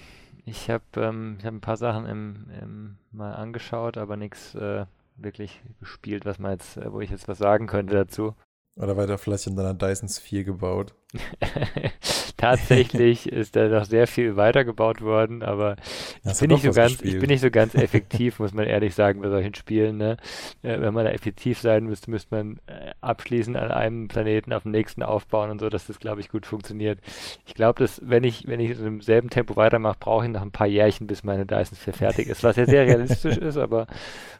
[0.46, 5.60] Ich habe ähm, hab ein paar Sachen im, im mal angeschaut, aber nichts äh, wirklich
[5.80, 8.34] gespielt, was man jetzt, äh, wo ich jetzt was sagen könnte dazu.
[8.76, 10.94] Oder weiter vielleicht in deiner Dyson Sphere gebaut?
[12.44, 15.76] Tatsächlich ist da noch sehr viel weitergebaut worden, aber
[16.24, 19.22] ich bin, nicht so ganz, ich bin nicht so ganz effektiv, muss man ehrlich sagen,
[19.22, 19.96] bei solchen Spielen.
[19.96, 20.16] Ne?
[20.62, 24.64] Äh, wenn man da effektiv sein müsste, müsste man äh, abschließend an einem Planeten auf
[24.64, 26.98] dem nächsten aufbauen und so, dass das, glaube ich, gut funktioniert.
[27.46, 30.52] Ich glaube, dass wenn ich, wenn ich im selben Tempo weitermache, brauche ich noch ein
[30.52, 33.86] paar Jährchen, bis meine Dyson Sphere fertig ist, was ja sehr realistisch ist, aber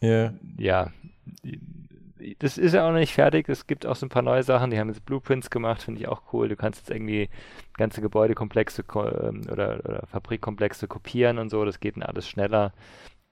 [0.02, 0.34] yeah.
[0.58, 0.90] ja,
[2.38, 3.48] das ist ja auch noch nicht fertig.
[3.48, 4.70] Es gibt auch so ein paar neue Sachen.
[4.70, 6.48] Die haben jetzt Blueprints gemacht, finde ich auch cool.
[6.48, 7.28] Du kannst jetzt irgendwie
[7.74, 11.64] ganze Gebäudekomplexe ähm, oder, oder Fabrikkomplexe kopieren und so.
[11.64, 12.72] Das geht dann alles schneller.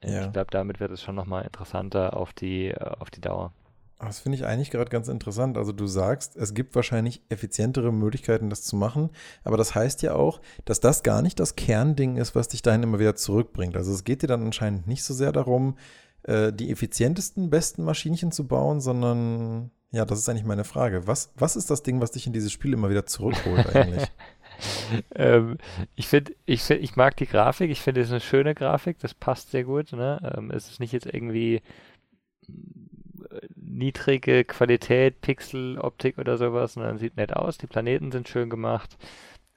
[0.04, 0.26] Ja.
[0.26, 3.52] Ich glaube, damit wird es schon nochmal interessanter auf die, äh, auf die Dauer.
[4.06, 5.56] Das finde ich eigentlich gerade ganz interessant.
[5.56, 9.10] Also du sagst, es gibt wahrscheinlich effizientere Möglichkeiten, das zu machen,
[9.44, 12.82] aber das heißt ja auch, dass das gar nicht das Kernding ist, was dich dahin
[12.82, 13.76] immer wieder zurückbringt.
[13.76, 15.76] Also es geht dir dann anscheinend nicht so sehr darum,
[16.24, 21.06] äh, die effizientesten, besten Maschinchen zu bauen, sondern ja, das ist eigentlich meine Frage.
[21.06, 24.08] Was, was ist das Ding, was dich in dieses Spiel immer wieder zurückholt eigentlich?
[25.14, 25.58] ähm,
[25.94, 29.12] ich finde, ich, find, ich mag die Grafik, ich finde es eine schöne Grafik, das
[29.12, 29.92] passt sehr gut.
[29.92, 30.34] Ne?
[30.36, 31.56] Ähm, es ist nicht jetzt irgendwie
[32.46, 37.58] äh, niedrige Qualität, Pixeloptik oder sowas, sondern sieht nett aus.
[37.58, 38.96] Die Planeten sind schön gemacht.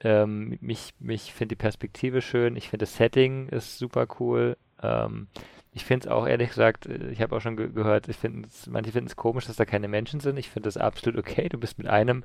[0.00, 2.56] Ähm, mich mich finde die Perspektive schön.
[2.56, 4.58] Ich finde das Setting ist super cool.
[4.82, 5.28] Ähm,
[5.76, 8.48] ich finde es auch ehrlich gesagt, äh, ich habe auch schon ge gehört, ich finde
[8.70, 10.38] manche finden es komisch, dass da keine Menschen sind.
[10.38, 11.48] Ich finde das absolut okay.
[11.50, 12.24] Du bist mit einem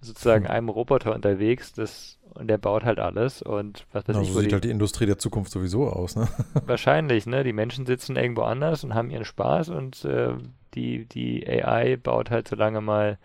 [0.00, 0.50] sozusagen hm.
[0.50, 4.32] einem Roboter unterwegs, das und der baut halt alles und was weiß also ich.
[4.32, 6.28] So sieht die, halt die Industrie der Zukunft sowieso aus, ne?
[6.66, 7.44] Wahrscheinlich, ne?
[7.44, 10.34] Die Menschen sitzen irgendwo anders und haben ihren Spaß und äh,
[10.74, 13.18] die, die AI baut halt so lange mal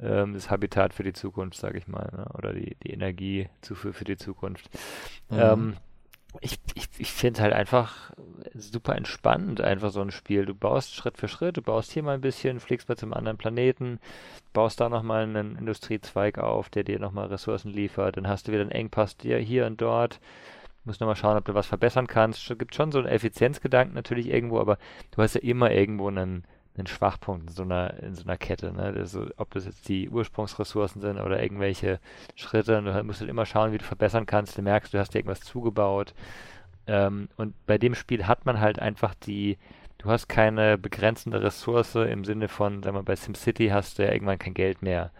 [0.00, 2.26] ähm, das Habitat für die Zukunft, sage ich mal, ne?
[2.34, 4.68] oder die, die Energiezufuhr für die Zukunft.
[5.30, 5.38] Mhm.
[5.38, 5.76] Ähm,
[6.40, 8.12] ich, ich, ich finde halt einfach
[8.54, 10.46] super entspannend, einfach so ein Spiel.
[10.46, 13.36] Du baust Schritt für Schritt, du baust hier mal ein bisschen, fliegst mal zum anderen
[13.36, 14.00] Planeten,
[14.52, 18.62] baust da nochmal einen Industriezweig auf, der dir nochmal Ressourcen liefert, dann hast du wieder
[18.62, 20.20] einen Engpass dir hier und dort.
[20.84, 22.48] Musst nochmal schauen, ob du was verbessern kannst.
[22.48, 24.78] Es gibt schon so einen Effizienzgedanken natürlich irgendwo, aber
[25.10, 26.44] du hast ja immer irgendwo einen,
[26.78, 28.72] einen Schwachpunkt in so einer, in so einer Kette.
[28.72, 28.94] Ne?
[28.96, 32.00] Also, ob das jetzt die Ursprungsressourcen sind oder irgendwelche
[32.34, 32.82] Schritte.
[32.82, 34.58] Du musst halt immer schauen, wie du verbessern kannst.
[34.58, 36.14] Du merkst, du hast dir irgendwas zugebaut.
[36.86, 39.58] Ähm, und bei dem Spiel hat man halt einfach die,
[39.98, 44.12] du hast keine begrenzende Ressource im Sinne von, sagen wir, bei SimCity hast du ja
[44.12, 45.10] irgendwann kein Geld mehr.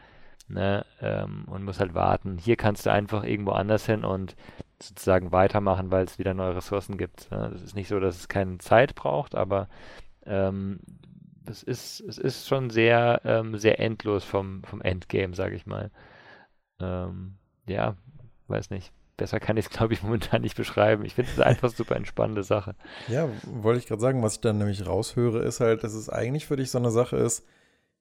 [0.48, 0.86] Ne?
[1.00, 2.38] Ähm, und musst halt warten.
[2.38, 4.36] Hier kannst du einfach irgendwo anders hin und
[4.80, 7.30] sozusagen weitermachen, weil es wieder neue Ressourcen gibt.
[7.30, 7.50] Ne?
[7.52, 9.68] Das ist nicht so, dass es keine Zeit braucht, aber
[10.24, 10.80] ähm,
[11.50, 15.90] es ist, es ist schon sehr, ähm, sehr endlos vom, vom Endgame, sage ich mal.
[16.80, 17.96] Ähm, ja,
[18.48, 18.92] weiß nicht.
[19.16, 21.04] Besser kann ich es, glaube ich, momentan nicht beschreiben.
[21.04, 22.74] Ich finde es einfach super entspannende Sache.
[23.09, 26.46] Ja, wollte ich gerade sagen, was ich dann nämlich raushöre, ist halt, dass es eigentlich
[26.46, 27.44] für dich so eine Sache ist,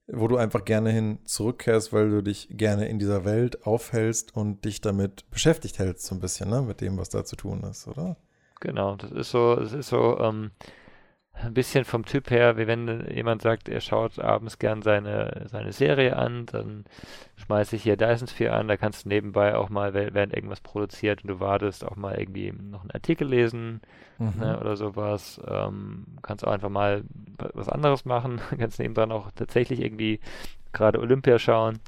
[0.08, 4.64] wo du einfach gerne hin zurückkehrst, weil du dich gerne in dieser Welt aufhältst und
[4.64, 7.88] dich damit beschäftigt hältst, so ein bisschen, ne, mit dem, was da zu tun ist,
[7.88, 8.16] oder?
[8.60, 10.52] Genau, das ist so, es ist so, ähm,
[11.42, 15.72] ein bisschen vom Typ her, wie wenn jemand sagt, er schaut abends gern seine, seine
[15.72, 16.84] Serie an, dann
[17.36, 21.22] schmeiße ich hier Dyson Sphere an, da kannst du nebenbei auch mal, während irgendwas produziert
[21.22, 23.82] und du wartest, auch mal irgendwie noch einen Artikel lesen
[24.18, 24.32] mhm.
[24.38, 25.40] ne, oder sowas.
[25.46, 27.04] Ähm, kannst auch einfach mal
[27.52, 30.20] was anderes machen, kannst nebendran auch tatsächlich irgendwie
[30.72, 31.80] gerade Olympia schauen.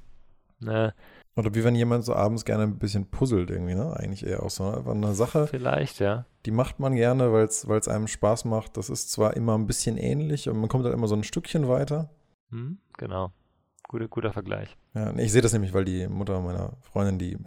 [0.60, 0.94] Ne?
[1.38, 3.96] Oder wie wenn jemand so abends gerne ein bisschen puzzelt irgendwie, ne?
[3.96, 5.46] Eigentlich eher auch so einfach eine Sache.
[5.46, 6.26] Vielleicht, ja.
[6.44, 8.76] Die macht man gerne, weil es einem Spaß macht.
[8.76, 11.68] Das ist zwar immer ein bisschen ähnlich, aber man kommt halt immer so ein Stückchen
[11.68, 12.10] weiter.
[12.50, 13.30] Hm, genau.
[13.86, 14.76] Guter, guter Vergleich.
[14.94, 17.38] Ja, ich sehe das nämlich, weil die Mutter meiner Freundin, die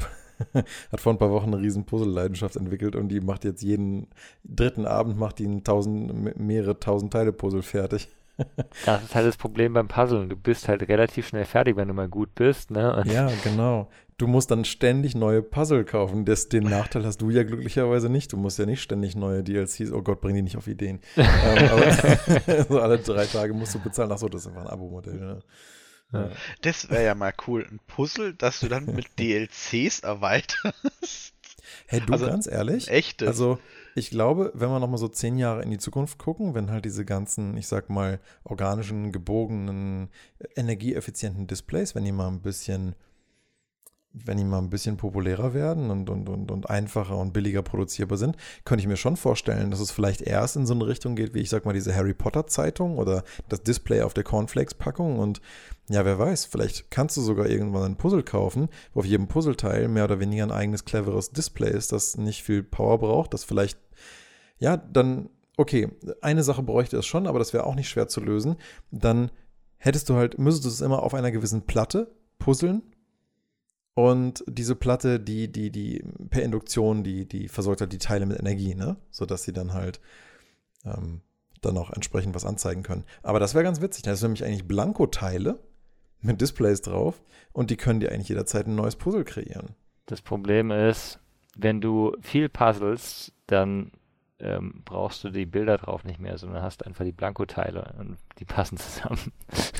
[0.92, 4.08] hat vor ein paar Wochen eine riesen Puzzle-Leidenschaft entwickelt und die macht jetzt jeden
[4.46, 8.08] dritten Abend macht die ein tausend, mehrere tausend Teile Puzzle fertig.
[8.86, 10.30] Das ist halt das Problem beim Puzzeln.
[10.30, 12.72] Du bist halt relativ schnell fertig, wenn du mal gut bist.
[12.72, 12.96] Ne?
[12.96, 13.90] Und ja, genau.
[14.18, 16.26] Du musst dann ständig neue Puzzle kaufen.
[16.26, 18.32] Das, den Nachteil hast du ja glücklicherweise nicht.
[18.34, 19.92] Du musst ja nicht ständig neue DLCs.
[19.92, 21.00] Oh Gott, bring die nicht auf Ideen.
[21.18, 21.26] ähm,
[21.70, 24.12] aber so alle drei Tage musst du bezahlen.
[24.12, 25.16] Achso, das ist einfach ein Abo-Modell.
[25.16, 25.40] Ne?
[26.14, 26.30] Ja.
[26.62, 27.66] Das wäre ja mal cool.
[27.70, 31.34] Ein Puzzle, das du dann mit DLCs erweiterst.
[31.88, 32.90] Hey, du, also, ganz ehrlich?
[32.90, 33.28] Echtes.
[33.28, 33.60] Also,
[33.96, 37.06] ich glaube, wenn wir nochmal so zehn Jahre in die Zukunft gucken, wenn halt diese
[37.06, 40.10] ganzen, ich sag mal, organischen, gebogenen,
[40.56, 42.96] energieeffizienten Displays, wenn die mal ein bisschen,
[44.14, 48.18] wenn die mal ein bisschen populärer werden und, und, und, und einfacher und billiger produzierbar
[48.18, 51.34] sind, könnte ich mir schon vorstellen, dass es vielleicht erst in so eine Richtung geht,
[51.34, 55.42] wie ich sag mal, diese Harry Potter Zeitung oder das Display auf der Cornflakes-Packung und
[55.90, 59.88] ja, wer weiß, vielleicht kannst du sogar irgendwann ein Puzzle kaufen, wo auf jedem Puzzleteil
[59.88, 63.78] mehr oder weniger ein eigenes cleveres Display ist, das nicht viel Power braucht, das vielleicht,
[64.58, 65.90] ja, dann, okay,
[66.22, 68.56] eine Sache bräuchte es schon, aber das wäre auch nicht schwer zu lösen.
[68.92, 69.32] Dann
[69.78, 72.84] hättest du halt, müsstest du es immer auf einer gewissen Platte puzzeln.
[73.94, 78.40] Und diese Platte, die, die, die per Induktion, die, die versorgt halt die Teile mit
[78.40, 78.96] Energie, ne?
[79.10, 80.00] Sodass sie dann halt
[80.86, 81.22] ähm,
[81.62, 83.04] dann auch entsprechend was anzeigen können.
[83.22, 84.04] Aber das wäre ganz witzig.
[84.04, 85.60] Das sind nämlich eigentlich Blankoteile,
[86.22, 89.76] mit Displays drauf und die können dir eigentlich jederzeit ein neues Puzzle kreieren.
[90.06, 91.20] Das Problem ist,
[91.56, 93.92] wenn du viel puzzles, dann
[94.42, 98.46] ähm, brauchst du die Bilder drauf nicht mehr, sondern hast einfach die Blankoteile und die
[98.46, 99.32] passen zusammen.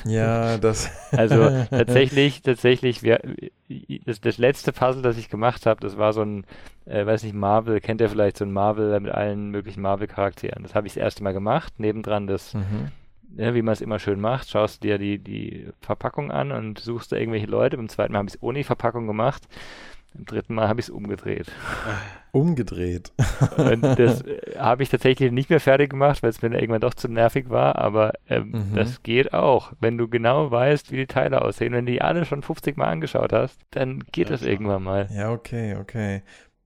[0.04, 0.90] Ja, das.
[1.12, 3.20] also tatsächlich, tatsächlich, wir,
[4.04, 6.44] das, das letzte Puzzle, das ich gemacht habe, das war so ein,
[6.84, 10.62] äh, weiß nicht, Marvel, kennt ihr vielleicht so ein Marvel mit allen möglichen Marvel-Charakteren.
[10.62, 12.54] Das habe ich das erste Mal gemacht, nebendran das.
[12.54, 12.92] Mhm
[13.34, 17.12] ne, wie man es immer schön macht, schaust dir die, die Verpackung an und suchst
[17.12, 17.76] da irgendwelche Leute.
[17.76, 19.48] Beim zweiten Mal habe ich es ohne Verpackung gemacht.
[20.14, 21.46] Beim dritten Mal habe ich es umgedreht.
[22.32, 23.12] Umgedreht.
[23.58, 26.94] Und das äh, habe ich tatsächlich nicht mehr fertig gemacht, weil es mir irgendwann doch
[26.94, 27.76] zu nervig war.
[27.76, 28.74] Aber ähm, mhm.
[28.74, 29.72] das geht auch.
[29.80, 32.86] Wenn du genau weißt, wie die Teile aussehen, wenn du die alle schon 50 Mal
[32.86, 34.52] angeschaut hast, dann geht ja, das klar.
[34.52, 35.08] irgendwann mal.
[35.14, 36.22] Ja, okay, okay.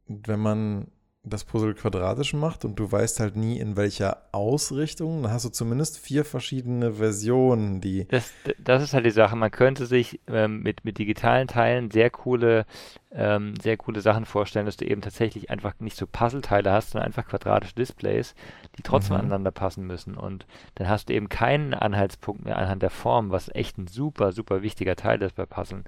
[0.07, 0.87] Und wenn man
[1.29, 5.49] das Puzzle quadratisch macht und du weißt halt nie in welcher Ausrichtung, dann hast du
[5.49, 8.07] zumindest vier verschiedene Versionen, die.
[8.09, 9.35] Das, das ist halt die Sache.
[9.35, 12.65] Man könnte sich ähm, mit, mit digitalen Teilen sehr coole,
[13.11, 17.07] ähm, sehr coole Sachen vorstellen, dass du eben tatsächlich einfach nicht so Puzzleteile hast, sondern
[17.07, 18.37] einfach quadratische Displays,
[18.79, 19.23] die trotzdem mhm.
[19.23, 20.17] aneinander passen müssen.
[20.17, 24.31] Und dann hast du eben keinen Anhaltspunkt mehr anhand der Form, was echt ein super,
[24.33, 25.85] super wichtiger Teil ist bei Puzzlen,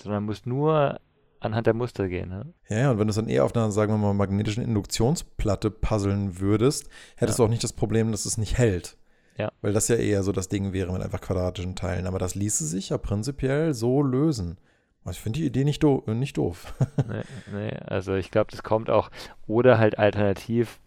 [0.00, 0.98] sondern musst nur
[1.44, 2.28] anhand der Muster gehen.
[2.28, 2.54] Ne?
[2.68, 6.40] Ja, und wenn du es dann eher auf einer, sagen wir mal, magnetischen Induktionsplatte puzzeln
[6.40, 7.42] würdest, hättest ja.
[7.42, 8.96] du auch nicht das Problem, dass es nicht hält.
[9.36, 9.50] Ja.
[9.60, 12.06] Weil das ja eher so das Ding wäre mit einfach quadratischen Teilen.
[12.06, 14.58] Aber das ließe sich ja prinzipiell so lösen.
[15.04, 16.74] Also ich finde die Idee nicht, do nicht doof.
[17.08, 19.10] nee, nee, also ich glaube, das kommt auch,
[19.46, 20.78] oder halt alternativ,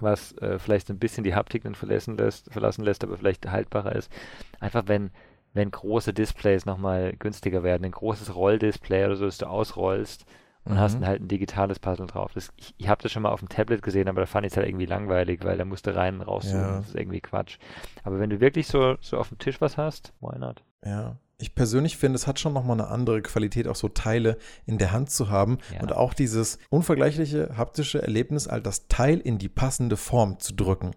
[0.00, 3.94] was äh, vielleicht ein bisschen die Haptik dann verlassen lässt, verlassen lässt, aber vielleicht haltbarer
[3.94, 4.10] ist.
[4.58, 5.10] Einfach wenn,
[5.54, 7.84] wenn große Displays nochmal günstiger werden.
[7.84, 10.24] Ein großes Rolldisplay oder so, dass du ausrollst
[10.64, 10.78] und mhm.
[10.78, 12.32] hast dann halt ein digitales Puzzle drauf.
[12.34, 14.52] Das, ich ich habe das schon mal auf dem Tablet gesehen, aber da fand ich
[14.52, 16.50] es halt irgendwie langweilig, weil da musste rein und raus.
[16.50, 16.78] Ja.
[16.78, 17.58] Das ist irgendwie Quatsch.
[18.04, 20.62] Aber wenn du wirklich so, so auf dem Tisch was hast, why not?
[20.84, 21.16] Ja.
[21.38, 24.92] Ich persönlich finde, es hat schon nochmal eine andere Qualität, auch so Teile in der
[24.92, 25.80] Hand zu haben ja.
[25.80, 30.92] und auch dieses unvergleichliche haptische Erlebnis, all das Teil in die passende Form zu drücken.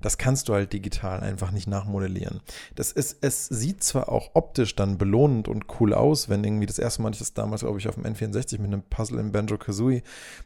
[0.00, 2.40] Das kannst du halt digital einfach nicht nachmodellieren.
[2.74, 6.78] Das ist, es sieht zwar auch optisch dann belohnend und cool aus, wenn irgendwie das
[6.78, 9.58] erste Mal, ich das damals, glaube ich, auf dem N64 mit einem Puzzle im Banjo
[9.58, 10.02] Kazooie,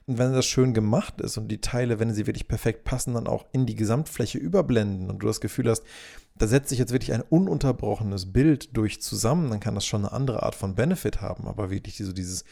[0.06, 3.26] und wenn das schön gemacht ist und die Teile, wenn sie wirklich perfekt passen, dann
[3.26, 5.84] auch in die Gesamtfläche überblenden und du das Gefühl hast,
[6.36, 10.12] da setzt sich jetzt wirklich ein ununterbrochenes Bild durch zusammen, dann kann das schon eine
[10.12, 12.44] andere Art von Benefit haben, aber wirklich so dieses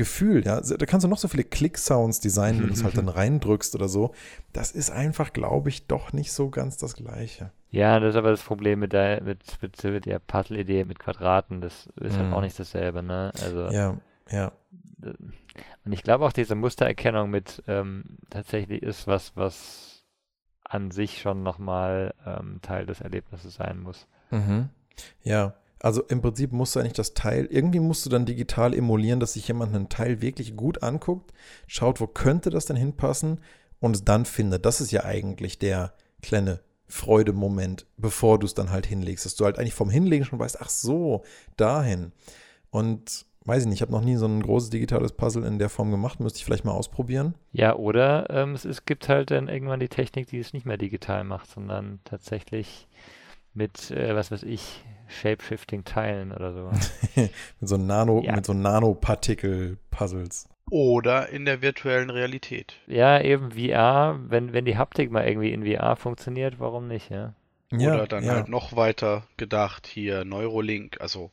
[0.00, 0.62] Gefühl, ja.
[0.62, 3.86] Da kannst du noch so viele Click-Sounds designen, wenn du es halt dann reindrückst oder
[3.86, 4.14] so.
[4.54, 7.52] Das ist einfach, glaube ich, doch nicht so ganz das Gleiche.
[7.68, 11.60] Ja, das ist aber das Problem mit der, mit, mit, mit der Puzzle-Idee mit Quadraten.
[11.60, 12.32] Das ist halt mhm.
[12.32, 13.30] auch nicht dasselbe, ne?
[13.42, 13.68] Also.
[13.70, 13.98] Ja,
[14.30, 14.52] ja.
[15.84, 20.06] Und ich glaube auch, diese Mustererkennung mit ähm, tatsächlich ist was, was
[20.64, 24.06] an sich schon nochmal ähm, Teil des Erlebnisses sein muss.
[24.30, 24.70] Mhm.
[25.22, 29.18] Ja, also im Prinzip musst du eigentlich das Teil, irgendwie musst du dann digital emulieren,
[29.18, 31.32] dass sich jemand einen Teil wirklich gut anguckt,
[31.66, 33.40] schaut, wo könnte das denn hinpassen
[33.80, 34.66] und es dann findet.
[34.66, 39.44] Das ist ja eigentlich der kleine Freudemoment, bevor du es dann halt hinlegst, dass du
[39.44, 41.24] halt eigentlich vom Hinlegen schon weißt, ach so,
[41.56, 42.12] dahin.
[42.70, 45.70] Und weiß ich nicht, ich habe noch nie so ein großes digitales Puzzle in der
[45.70, 47.34] Form gemacht, müsste ich vielleicht mal ausprobieren.
[47.52, 50.76] Ja, oder ähm, es, es gibt halt dann irgendwann die Technik, die es nicht mehr
[50.76, 52.86] digital macht, sondern tatsächlich
[53.54, 56.70] mit, äh, was weiß ich, Shape-Shifting-Teilen oder so.
[57.60, 58.36] mit so Nano, ja.
[58.36, 60.48] mit so Nanopartikel-Puzzles.
[60.70, 62.74] Oder in der virtuellen Realität.
[62.86, 67.34] Ja, eben VR, wenn, wenn die Haptik mal irgendwie in VR funktioniert, warum nicht, ja?
[67.72, 68.34] Oder dann ja.
[68.34, 71.30] halt noch weiter gedacht, hier Neurolink, also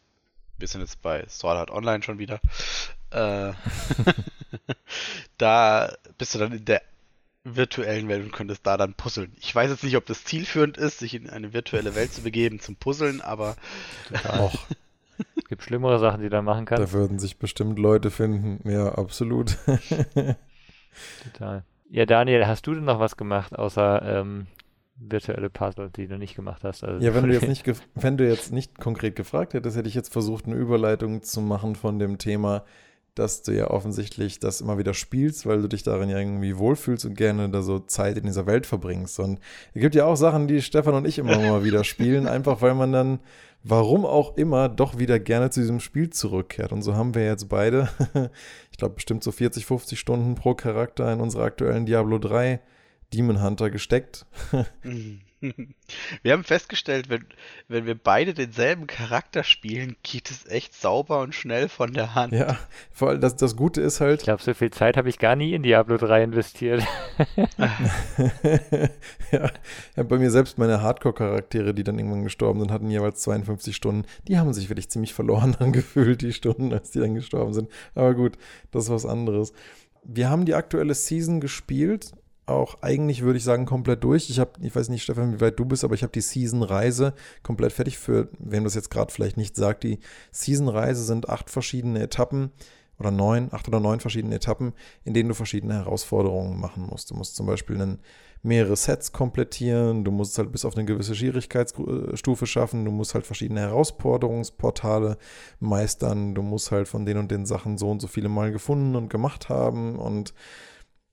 [0.58, 2.40] wir sind jetzt bei Sword Art Online schon wieder.
[3.12, 3.54] Äh,
[5.38, 6.82] da bist du dann in der
[7.56, 9.32] virtuellen Welt und könntest da dann puzzeln.
[9.40, 12.60] Ich weiß jetzt nicht, ob das zielführend ist, sich in eine virtuelle Welt zu begeben
[12.60, 13.56] zum Puzzeln, aber.
[14.28, 14.56] Auch.
[15.36, 16.94] Es gibt schlimmere Sachen, die du da machen kannst.
[16.94, 18.68] Da würden sich bestimmt Leute finden.
[18.70, 19.58] Ja, absolut.
[21.24, 21.64] Total.
[21.90, 24.48] Ja, Daniel, hast du denn noch was gemacht, außer ähm,
[24.98, 26.84] virtuelle Puzzle, die du nicht gemacht hast?
[26.84, 29.96] Also ja, wenn du jetzt nicht, wenn du jetzt nicht konkret gefragt hättest, hätte ich
[29.96, 32.64] jetzt versucht, eine Überleitung zu machen von dem Thema,
[33.18, 37.06] dass du ja offensichtlich das immer wieder spielst, weil du dich darin ja irgendwie wohlfühlst
[37.06, 39.20] und gerne da so Zeit in dieser Welt verbringst.
[39.20, 39.40] Und
[39.74, 42.76] es gibt ja auch Sachen, die Stefan und ich immer mal wieder spielen, einfach weil
[42.76, 43.20] man dann,
[43.64, 46.72] warum auch immer, doch wieder gerne zu diesem Spiel zurückkehrt.
[46.72, 47.90] Und so haben wir jetzt beide,
[48.72, 52.60] ich glaube, bestimmt so 40, 50 Stunden pro Charakter in unserer aktuellen Diablo 3
[53.14, 54.26] Demon Hunter gesteckt.
[54.84, 55.22] Mhm.
[56.24, 57.26] Wir haben festgestellt, wenn,
[57.68, 62.34] wenn wir beide denselben Charakter spielen, geht es echt sauber und schnell von der Hand.
[62.34, 62.58] Ja,
[62.92, 64.22] vor allem das, das Gute ist halt.
[64.22, 66.84] Ich glaube, so viel Zeit habe ich gar nie in Diablo 3 investiert.
[69.32, 69.52] ja,
[69.96, 74.06] ja, bei mir selbst meine Hardcore-Charaktere, die dann irgendwann gestorben sind, hatten jeweils 52 Stunden.
[74.28, 77.70] Die haben sich wirklich ziemlich verloren angefühlt, die Stunden, als die dann gestorben sind.
[77.94, 78.38] Aber gut,
[78.72, 79.54] das ist was anderes.
[80.04, 82.14] Wir haben die aktuelle Season gespielt
[82.48, 84.30] auch eigentlich, würde ich sagen, komplett durch.
[84.30, 87.14] Ich habe, ich weiß nicht, Stefan, wie weit du bist, aber ich habe die Season-Reise
[87.44, 87.98] komplett fertig.
[87.98, 90.00] Für wem das jetzt gerade vielleicht nicht sagt, die
[90.32, 92.52] Season-Reise sind acht verschiedene Etappen
[93.00, 97.12] oder neun, acht oder neun verschiedene Etappen, in denen du verschiedene Herausforderungen machen musst.
[97.12, 98.00] Du musst zum Beispiel einen,
[98.44, 103.26] mehrere Sets komplettieren, du musst halt bis auf eine gewisse Schwierigkeitsstufe schaffen, du musst halt
[103.26, 105.18] verschiedene Herausforderungsportale
[105.60, 108.96] meistern, du musst halt von den und den Sachen so und so viele Mal gefunden
[108.96, 110.34] und gemacht haben und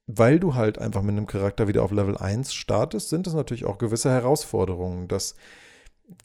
[0.06, 3.64] weil du halt einfach mit einem Charakter wieder auf Level 1 startest, sind es natürlich
[3.64, 5.08] auch gewisse Herausforderungen.
[5.08, 5.34] Das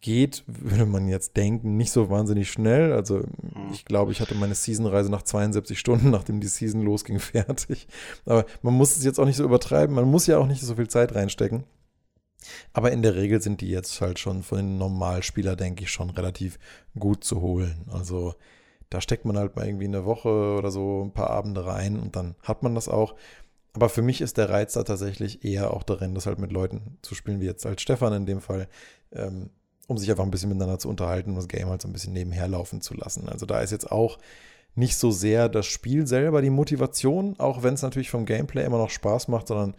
[0.02, 2.92] geht, würde man jetzt denken, nicht so wahnsinnig schnell.
[2.92, 3.72] Also mhm.
[3.72, 7.88] ich glaube, ich hatte meine Seasonreise nach 72 Stunden, nachdem die Season losging, fertig.
[8.26, 9.96] Aber man muss es jetzt auch nicht so übertreiben.
[9.96, 11.64] Man muss ja auch nicht so viel Zeit reinstecken.
[12.74, 16.10] Aber in der Regel sind die jetzt halt schon von den Normalspieler, denke ich, schon
[16.10, 16.58] relativ
[16.98, 17.86] gut zu holen.
[17.92, 18.34] Also
[18.90, 22.16] da steckt man halt mal irgendwie eine Woche oder so ein paar Abende rein und
[22.16, 23.16] dann hat man das auch.
[23.74, 26.98] Aber für mich ist der Reiz da tatsächlich eher auch darin, das halt mit Leuten
[27.02, 28.68] zu spielen, wie jetzt als Stefan in dem Fall,
[29.12, 29.52] ähm,
[29.88, 32.14] um sich einfach ein bisschen miteinander zu unterhalten und das Game halt so ein bisschen
[32.14, 33.30] nebenher laufen zu lassen.
[33.30, 34.18] Also da ist jetzt auch
[34.76, 38.78] nicht so sehr das Spiel selber die Motivation, auch wenn es natürlich vom Gameplay immer
[38.78, 39.76] noch Spaß macht, sondern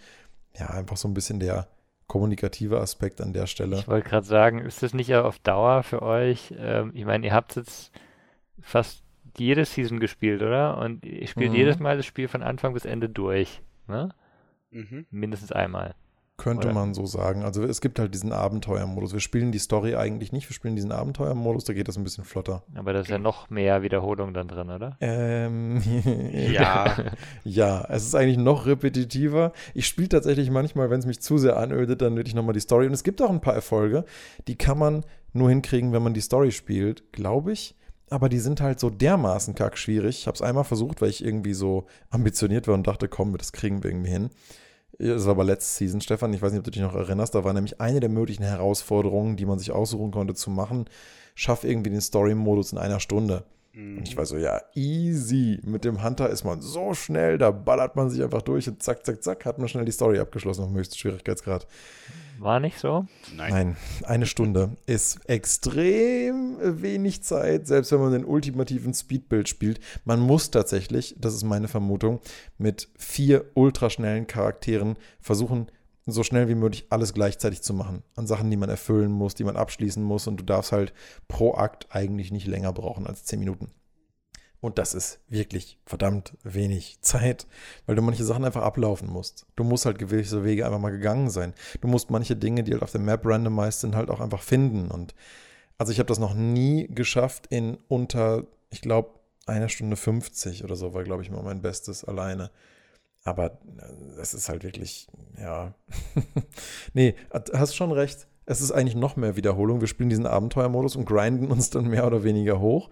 [0.58, 1.68] ja, einfach so ein bisschen der
[2.06, 3.78] kommunikative Aspekt an der Stelle.
[3.78, 6.52] Ich wollte gerade sagen, ist das nicht auf Dauer für euch?
[6.58, 7.92] Ähm, ich meine, ihr habt jetzt
[8.60, 9.04] fast
[9.38, 10.78] jede Season gespielt, oder?
[10.78, 11.56] Und ihr spielt mhm.
[11.56, 13.62] jedes Mal das Spiel von Anfang bis Ende durch.
[13.90, 14.14] Ne?
[14.70, 15.06] Mhm.
[15.10, 15.94] Mindestens einmal.
[16.40, 16.74] Könnte Oder?
[16.74, 17.42] man so sagen.
[17.42, 19.12] Also es gibt halt diesen Abenteuermodus.
[19.12, 22.24] Wir spielen die Story eigentlich nicht, wir spielen diesen Abenteuermodus, da geht das ein bisschen
[22.24, 22.62] flotter.
[22.74, 24.96] Aber da ist ja noch mehr Wiederholung dann drin, oder?
[25.00, 25.82] Ähm,
[26.32, 26.96] ja.
[27.44, 29.52] ja, es ist eigentlich noch repetitiver.
[29.74, 32.60] Ich spiele tatsächlich manchmal, wenn es mich zu sehr anödet, dann würde ich nochmal die
[32.60, 32.86] Story.
[32.86, 34.06] Und es gibt auch ein paar Erfolge,
[34.48, 37.76] die kann man nur hinkriegen, wenn man die Story spielt, glaube ich
[38.10, 40.18] aber die sind halt so dermaßen kackschwierig.
[40.18, 43.52] Ich habe es einmal versucht, weil ich irgendwie so ambitioniert war und dachte, komm, das
[43.52, 44.30] kriegen wir irgendwie hin.
[44.98, 46.34] Das war aber letzte Season, Stefan.
[46.34, 47.34] Ich weiß nicht, ob du dich noch erinnerst.
[47.34, 50.86] Da war nämlich eine der möglichen Herausforderungen, die man sich aussuchen konnte zu machen.
[51.34, 53.44] Schaff irgendwie den Story-Modus in einer Stunde.
[53.72, 53.98] Mhm.
[53.98, 55.60] Und ich war so, ja, easy.
[55.62, 59.04] Mit dem Hunter ist man so schnell, da ballert man sich einfach durch und zack,
[59.04, 61.66] zack, zack, hat man schnell die Story abgeschlossen auf dem höchsten Schwierigkeitsgrad.
[62.38, 63.06] War nicht so?
[63.36, 63.50] Nein.
[63.52, 63.76] Nein.
[64.04, 69.78] Eine Stunde ist extrem wenig Zeit, selbst wenn man den ultimativen Speedbuild spielt.
[70.06, 72.20] Man muss tatsächlich, das ist meine Vermutung,
[72.56, 75.66] mit vier ultraschnellen Charakteren versuchen,
[76.12, 78.02] so schnell wie möglich alles gleichzeitig zu machen.
[78.16, 80.26] An Sachen, die man erfüllen muss, die man abschließen muss.
[80.26, 80.92] Und du darfst halt
[81.28, 83.72] pro Akt eigentlich nicht länger brauchen als zehn Minuten.
[84.60, 87.46] Und das ist wirklich verdammt wenig Zeit,
[87.86, 89.46] weil du manche Sachen einfach ablaufen musst.
[89.56, 91.54] Du musst halt gewisse Wege einfach mal gegangen sein.
[91.80, 94.90] Du musst manche Dinge, die halt auf der Map randomized sind, halt auch einfach finden.
[94.90, 95.14] Und
[95.78, 100.76] also ich habe das noch nie geschafft in unter, ich glaube, einer Stunde 50 oder
[100.76, 102.50] so war, glaube ich, mal mein Bestes alleine.
[103.24, 103.58] Aber
[104.20, 105.74] es ist halt wirklich, ja.
[106.94, 107.14] nee,
[107.52, 108.26] hast schon recht.
[108.46, 109.80] Es ist eigentlich noch mehr Wiederholung.
[109.80, 112.90] Wir spielen diesen Abenteuermodus und grinden uns dann mehr oder weniger hoch.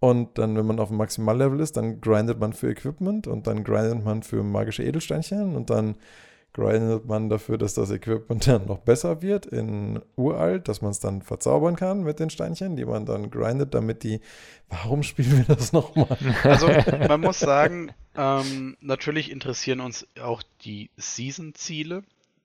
[0.00, 3.64] Und dann, wenn man auf dem Maximallevel ist, dann grindet man für Equipment und dann
[3.64, 5.96] grindet man für magische Edelsteinchen und dann
[6.52, 11.00] grindet man dafür, dass das Equipment dann noch besser wird in uralt, dass man es
[11.00, 14.20] dann verzaubern kann mit den Steinchen, die man dann grindet, damit die.
[14.68, 16.18] Warum spielen wir das nochmal?
[16.42, 16.68] Also
[17.08, 22.02] man muss sagen, ähm, natürlich interessieren uns auch die Season-Ziele,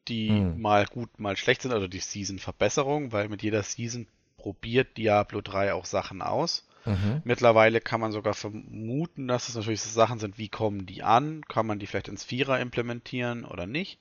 [0.08, 0.62] die hm.
[0.62, 5.74] mal gut, mal schlecht sind, also die Season-Verbesserung, weil mit jeder Season probiert Diablo 3
[5.74, 6.68] auch Sachen aus.
[6.86, 7.22] Mhm.
[7.24, 11.44] Mittlerweile kann man sogar vermuten, dass es natürlich so Sachen sind, wie kommen die an?
[11.48, 14.00] Kann man die vielleicht ins Vierer implementieren oder nicht?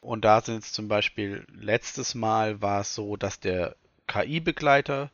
[0.00, 5.10] Und da sind es zum Beispiel, letztes Mal war es so, dass der KI-Begleiter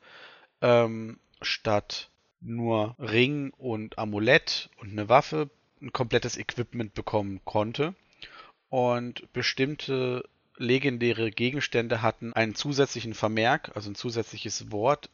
[0.61, 5.51] ähm, statt nur Ring und Amulett und eine Waffe
[5.81, 7.95] ein komplettes Equipment bekommen konnte.
[8.69, 15.11] Und bestimmte legendäre Gegenstände hatten einen zusätzlichen Vermerk, also ein zusätzliches Wort.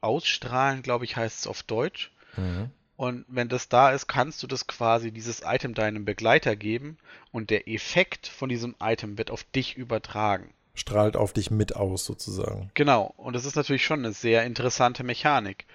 [0.00, 2.12] ausstrahlen, glaube ich, heißt es auf Deutsch.
[2.36, 2.70] Mhm.
[2.96, 6.96] Und wenn das da ist, kannst du das quasi, dieses Item deinem Begleiter geben
[7.30, 10.50] und der Effekt von diesem Item wird auf dich übertragen.
[10.74, 12.70] Strahlt auf dich mit aus, sozusagen.
[12.74, 13.14] Genau.
[13.16, 15.66] Und das ist natürlich schon eine sehr interessante Mechanik.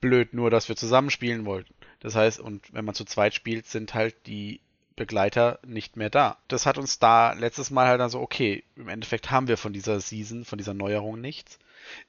[0.00, 1.74] Blöd nur, dass wir zusammen spielen wollten.
[2.00, 4.60] Das heißt, und wenn man zu zweit spielt, sind halt die
[5.00, 6.36] Begleiter nicht mehr da.
[6.48, 9.72] Das hat uns da letztes Mal halt dann so, okay, im Endeffekt haben wir von
[9.72, 11.58] dieser Season, von dieser Neuerung nichts.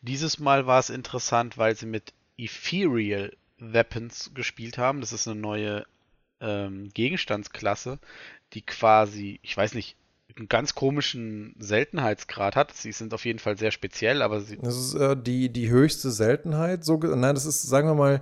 [0.02, 5.00] Dieses Mal war es interessant, weil sie mit Ethereal Weapons gespielt haben.
[5.00, 5.86] Das ist eine neue
[6.42, 7.98] ähm, Gegenstandsklasse,
[8.52, 9.96] die quasi, ich weiß nicht,
[10.36, 12.74] einen ganz komischen Seltenheitsgrad hat.
[12.74, 14.58] Sie sind auf jeden Fall sehr speziell, aber sie.
[14.58, 16.84] Das ist äh, die, die höchste Seltenheit.
[16.84, 18.22] So, nein, das ist, sagen wir mal,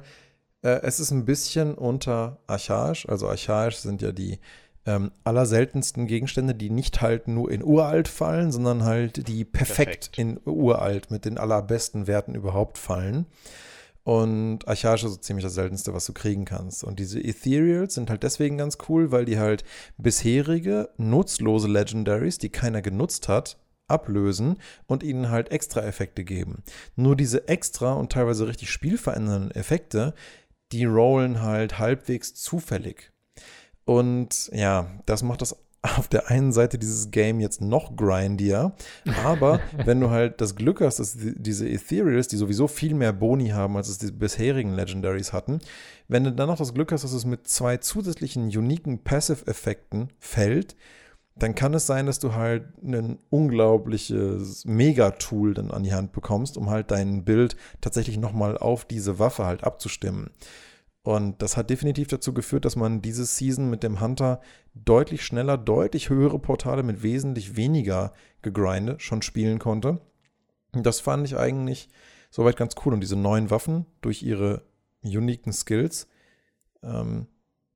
[0.62, 3.08] äh, es ist ein bisschen unter archaisch.
[3.08, 4.40] Also archaisch sind ja die
[4.86, 10.18] ähm, allerseltensten Gegenstände, die nicht halt nur in uralt fallen, sondern halt die perfekt, perfekt.
[10.18, 13.26] in uralt mit den allerbesten Werten überhaupt fallen.
[14.04, 16.84] Und archaisch ist so ziemlich das seltenste, was du kriegen kannst.
[16.84, 19.64] Und diese Ethereals sind halt deswegen ganz cool, weil die halt
[19.98, 26.64] bisherige nutzlose Legendaries, die keiner genutzt hat, ablösen und ihnen halt extra Effekte geben.
[26.96, 30.14] Nur diese extra und teilweise richtig spielverändernden Effekte,
[30.72, 33.12] die rollen halt halbwegs zufällig.
[33.86, 38.74] Und ja, das macht das auf der einen Seite dieses Game jetzt noch grindier,
[39.24, 43.50] aber wenn du halt das Glück hast, dass diese Ethereals, die sowieso viel mehr Boni
[43.50, 45.60] haben, als es die bisherigen Legendaries hatten,
[46.10, 50.76] wenn du dann noch das Glück hast, dass es mit zwei zusätzlichen uniken Passive-Effekten fällt,
[51.44, 56.58] dann kann es sein, dass du halt ein unglaubliches Megatool dann an die Hand bekommst,
[56.58, 60.32] um halt dein Bild tatsächlich nochmal auf diese Waffe halt abzustimmen.
[61.02, 64.42] Und das hat definitiv dazu geführt, dass man diese Season mit dem Hunter
[64.76, 70.02] deutlich schneller, deutlich höhere Portale mit wesentlich weniger Gegrinde schon spielen konnte.
[70.74, 71.90] Und das fand ich eigentlich
[72.30, 72.94] soweit ganz cool.
[72.94, 74.64] Und diese neuen Waffen durch ihre
[75.02, 76.08] uniken Skills,
[76.84, 77.28] ähm,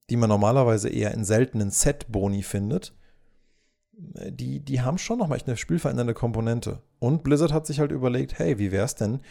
[0.09, 2.93] die man normalerweise eher in seltenen Set-Boni findet,
[3.95, 6.81] die, die haben schon nochmal echt eine spielverändernde Komponente.
[6.99, 9.21] Und Blizzard hat sich halt überlegt, hey, wie wäre es denn,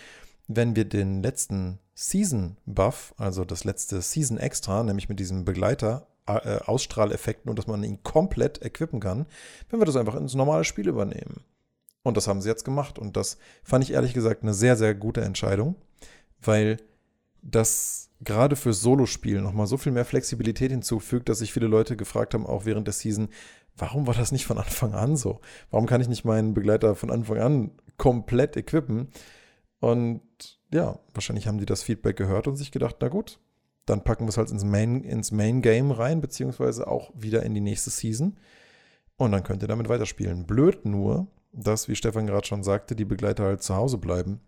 [0.49, 7.51] wenn wir den letzten Season-Buff, also das letzte Season-Extra, nämlich mit diesem Begleiter, äh, Ausstrahleffekten
[7.51, 9.27] und dass man ihn komplett equippen kann,
[9.71, 11.45] wenn wir das einfach ins normale Spiel übernehmen.
[12.03, 12.99] Und das haben sie jetzt gemacht.
[12.99, 15.77] Und das fand ich ehrlich gesagt eine sehr, sehr gute Entscheidung,
[16.41, 16.79] weil
[17.43, 22.35] das gerade für Solospiel nochmal so viel mehr Flexibilität hinzufügt, dass sich viele Leute gefragt
[22.35, 23.29] haben, auch während der Season,
[23.77, 25.41] warum war das nicht von Anfang an so?
[25.71, 29.09] Warum kann ich nicht meinen Begleiter von Anfang an komplett equippen?
[29.81, 30.23] Und
[30.73, 33.41] ja, wahrscheinlich haben die das Feedback gehört und sich gedacht, na gut,
[33.87, 37.55] dann packen wir es halt ins Main, ins Main Game rein, beziehungsweise auch wieder in
[37.55, 38.39] die nächste Season.
[39.17, 40.47] Und dann könnt ihr damit weiterspielen.
[40.47, 44.41] Blöd nur, dass, wie Stefan gerade schon sagte, die Begleiter halt zu Hause bleiben,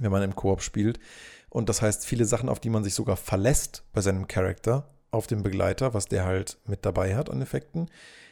[0.00, 0.98] wenn man im Koop spielt.
[1.48, 5.26] Und das heißt, viele Sachen, auf die man sich sogar verlässt bei seinem Charakter, auf
[5.26, 7.88] dem Begleiter, was der halt mit dabei hat an Effekten,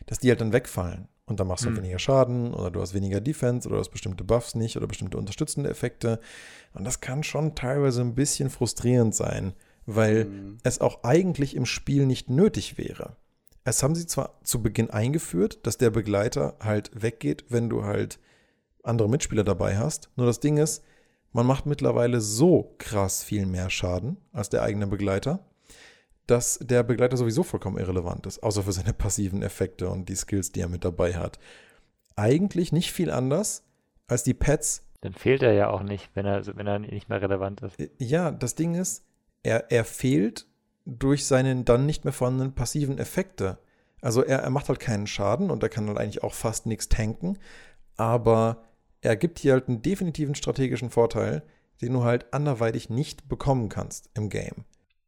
[0.06, 1.08] dass die halt dann wegfallen.
[1.26, 1.78] Und dann machst du mhm.
[1.78, 5.16] weniger Schaden oder du hast weniger Defense oder du hast bestimmte Buffs nicht oder bestimmte
[5.16, 6.20] unterstützende Effekte.
[6.74, 9.54] Und das kann schon teilweise ein bisschen frustrierend sein,
[9.86, 10.58] weil mhm.
[10.62, 13.16] es auch eigentlich im Spiel nicht nötig wäre.
[13.64, 18.18] Es haben sie zwar zu Beginn eingeführt, dass der Begleiter halt weggeht, wenn du halt
[18.82, 20.10] andere Mitspieler dabei hast.
[20.16, 20.84] Nur das Ding ist,
[21.32, 25.44] man macht mittlerweile so krass viel mehr Schaden als der eigene Begleiter,
[26.26, 30.52] dass der Begleiter sowieso vollkommen irrelevant ist, außer für seine passiven Effekte und die Skills,
[30.52, 31.38] die er mit dabei hat.
[32.16, 33.64] Eigentlich nicht viel anders
[34.06, 34.82] als die Pets.
[35.00, 37.78] Dann fehlt er ja auch nicht, wenn er, wenn er nicht mehr relevant ist.
[37.78, 39.04] Äh, ja, das Ding ist,
[39.42, 40.46] er, er fehlt
[40.86, 43.58] durch seinen dann nicht mehr vorhandenen passiven Effekte.
[44.00, 46.88] Also er, er macht halt keinen Schaden und er kann halt eigentlich auch fast nichts
[46.88, 47.38] tanken,
[47.96, 48.64] aber
[49.00, 51.42] er gibt hier halt einen definitiven strategischen Vorteil,
[51.80, 54.64] den du halt anderweitig nicht bekommen kannst im Game.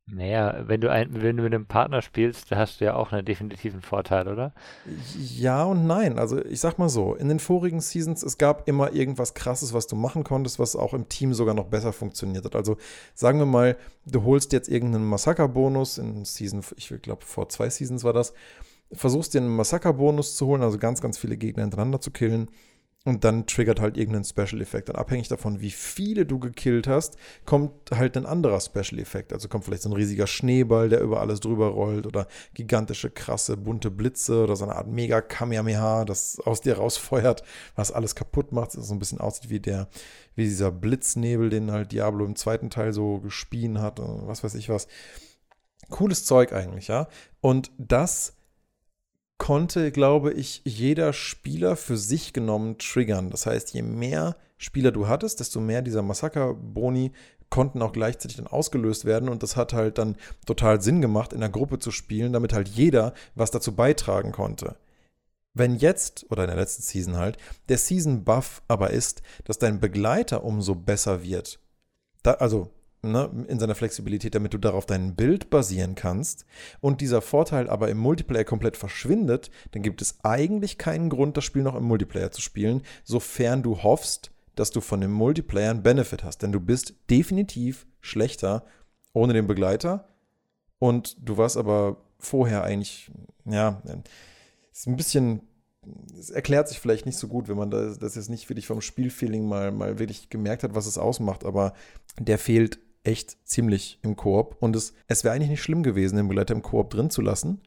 [0.09, 3.11] Naja, wenn du, ein, wenn du mit einem Partner spielst, da hast du ja auch
[3.11, 4.55] einen definitiven Vorteil, oder?
[5.35, 6.17] Ja und nein.
[6.17, 9.89] Also ich sag mal so, in den vorigen Seasons, es gab immer irgendwas krasses, was
[9.89, 12.55] du machen konntest, was auch im Team sogar noch besser funktioniert hat.
[12.55, 12.77] Also
[13.15, 18.05] sagen wir mal, du holst jetzt irgendeinen Massaker-Bonus in Season, ich glaube vor zwei Seasons
[18.05, 18.33] war das,
[18.93, 22.49] versuchst dir einen Massaker-Bonus zu holen, also ganz, ganz viele Gegner hintereinander zu killen
[23.07, 24.91] und dann triggert halt irgendein Special Effekt.
[24.91, 29.33] Und abhängig davon, wie viele du gekillt hast, kommt halt ein anderer Special Effekt.
[29.33, 33.57] Also kommt vielleicht so ein riesiger Schneeball, der über alles drüber rollt oder gigantische, krasse,
[33.57, 37.45] bunte Blitze oder so eine Art mega Kamehameha, das aus dir rausfeuert,
[37.77, 38.77] was alles kaputt macht.
[38.77, 39.89] Das so ein bisschen aussieht wie der,
[40.35, 44.57] wie dieser Blitznebel, den halt Diablo im zweiten Teil so gespien hat und was weiß
[44.57, 44.89] ich was.
[45.91, 47.07] Cooles Zeug eigentlich, ja.
[47.41, 48.36] Und das
[49.39, 53.31] konnte, glaube ich, jeder Spieler für sich genommen triggern.
[53.31, 57.13] Das heißt, je mehr Spieler du hattest, desto mehr dieser Massaker-Boni
[57.51, 60.17] konnten auch gleichzeitig dann ausgelöst werden und das hat halt dann
[60.47, 64.77] total Sinn gemacht, in der Gruppe zu spielen, damit halt jeder was dazu beitragen konnte.
[65.55, 69.81] Wenn jetzt, oder in der letzten Season halt, der Season Buff aber ist, dass dein
[69.81, 71.61] Begleiter umso besser wird,
[72.23, 72.71] da, also
[73.07, 76.45] ne, in seiner Flexibilität, damit du darauf dein Bild basieren kannst.
[76.81, 81.45] Und dieser Vorteil aber im Multiplayer komplett verschwindet, dann gibt es eigentlich keinen Grund, das
[81.45, 85.83] Spiel noch im Multiplayer zu spielen, sofern du hoffst, dass du von dem Multiplayer einen
[85.83, 86.43] Benefit hast.
[86.43, 88.65] Denn du bist definitiv schlechter
[89.13, 90.09] ohne den Begleiter.
[90.79, 93.11] Und du warst aber vorher eigentlich,
[93.45, 93.83] ja,
[94.73, 95.43] ist ein bisschen
[96.19, 99.47] es erklärt sich vielleicht nicht so gut, wenn man das, jetzt nicht wirklich vom Spielfeeling
[99.47, 101.75] mal, mal wirklich gemerkt hat, was es ausmacht, aber
[102.19, 104.57] der fehlt echt ziemlich im Koop.
[104.61, 107.61] Und es, es wäre eigentlich nicht schlimm gewesen, den Begleiter im Koop drin zu lassen,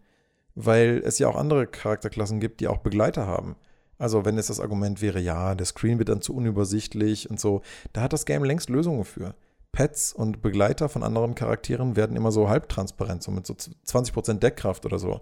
[0.56, 3.56] weil es ja auch andere Charakterklassen gibt, die auch Begleiter haben.
[3.98, 7.62] Also wenn es das Argument wäre, ja, der Screen wird dann zu unübersichtlich und so,
[7.94, 9.36] da hat das Game längst Lösungen für.
[9.72, 14.86] Pets und Begleiter von anderen Charakteren werden immer so halbtransparent, so mit so 20% Deckkraft
[14.86, 15.22] oder so.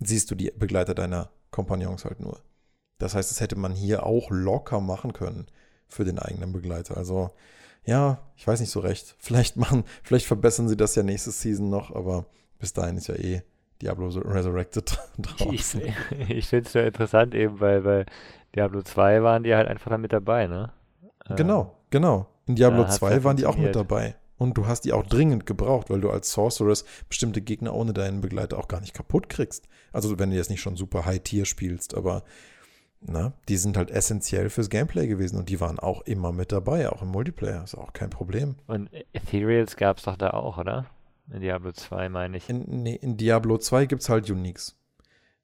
[0.00, 2.40] Siehst du die Begleiter deiner Kompagnons halt nur.
[2.98, 5.46] Das heißt, das hätte man hier auch locker machen können
[5.88, 6.96] für den eigenen Begleiter.
[6.96, 7.30] Also
[7.86, 9.16] ja, ich weiß nicht so recht.
[9.18, 12.26] Vielleicht machen, vielleicht verbessern sie das ja nächste Season noch, aber
[12.58, 13.42] bis dahin ist ja eh
[13.80, 15.80] Diablo Resurrected draußen.
[15.80, 18.06] Ich, ich finde es ja interessant eben, weil bei
[18.54, 20.72] Diablo 2 waren die halt einfach da mit dabei, ne?
[21.36, 22.26] Genau, genau.
[22.46, 24.14] In Diablo ja, 2 waren die auch mit dabei.
[24.38, 28.20] Und du hast die auch dringend gebraucht, weil du als Sorceress bestimmte Gegner ohne deinen
[28.20, 29.66] Begleiter auch gar nicht kaputt kriegst.
[29.92, 32.22] Also wenn du jetzt nicht schon super High-Tier spielst, aber
[33.08, 36.90] na, die sind halt essentiell fürs Gameplay gewesen und die waren auch immer mit dabei,
[36.90, 37.62] auch im Multiplayer.
[37.64, 38.56] Ist auch kein Problem.
[38.66, 40.86] Und Ethereals gab es doch da auch, oder?
[41.32, 42.48] In Diablo 2 meine ich.
[42.48, 44.76] In, nee, in Diablo 2 gibt es halt Uniques.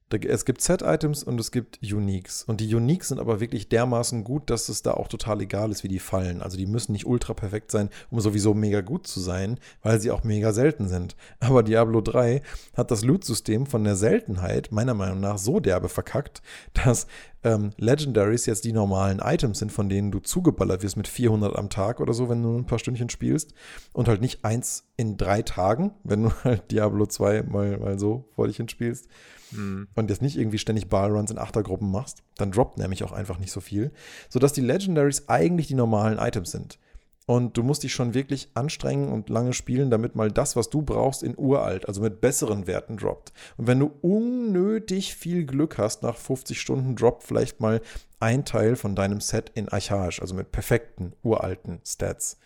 [0.09, 2.43] Es gibt Set-Items und es gibt Uniques.
[2.43, 5.83] Und die Uniques sind aber wirklich dermaßen gut, dass es da auch total egal ist,
[5.83, 6.41] wie die fallen.
[6.41, 10.11] Also die müssen nicht ultra perfekt sein, um sowieso mega gut zu sein, weil sie
[10.11, 11.15] auch mega selten sind.
[11.39, 12.43] Aber Diablo 3
[12.75, 16.43] hat das Loot-System von der Seltenheit meiner Meinung nach so derbe verkackt,
[16.73, 17.07] dass
[17.43, 21.69] ähm, Legendaries jetzt die normalen Items sind, von denen du zugeballert wirst mit 400 am
[21.69, 23.53] Tag oder so, wenn du ein paar Stündchen spielst.
[23.93, 28.25] Und halt nicht eins in drei Tagen, wenn du halt Diablo 2 mal, mal so
[28.35, 29.07] vor dich hin spielst
[29.55, 29.87] mhm.
[29.95, 33.51] und jetzt nicht irgendwie ständig Ballruns in Achtergruppen machst, dann droppt nämlich auch einfach nicht
[33.51, 33.91] so viel,
[34.29, 36.79] sodass die Legendaries eigentlich die normalen Items sind.
[37.25, 40.81] Und du musst dich schon wirklich anstrengen und lange spielen, damit mal das, was du
[40.81, 43.31] brauchst, in uralt, also mit besseren Werten droppt.
[43.55, 47.81] Und wenn du unnötig viel Glück hast, nach 50 Stunden droppt vielleicht mal
[48.19, 52.37] ein Teil von deinem Set in archaisch, also mit perfekten, uralten Stats.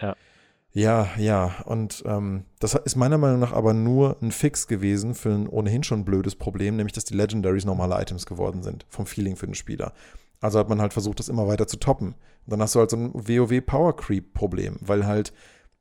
[0.00, 0.16] Ja.
[0.76, 5.30] Ja, ja, und ähm, das ist meiner Meinung nach aber nur ein Fix gewesen für
[5.30, 9.36] ein ohnehin schon blödes Problem, nämlich dass die Legendaries normale Items geworden sind, vom Feeling
[9.36, 9.92] für den Spieler.
[10.40, 12.08] Also hat man halt versucht, das immer weiter zu toppen.
[12.08, 15.32] Und dann hast du halt so ein WoW Power Creep Problem, weil halt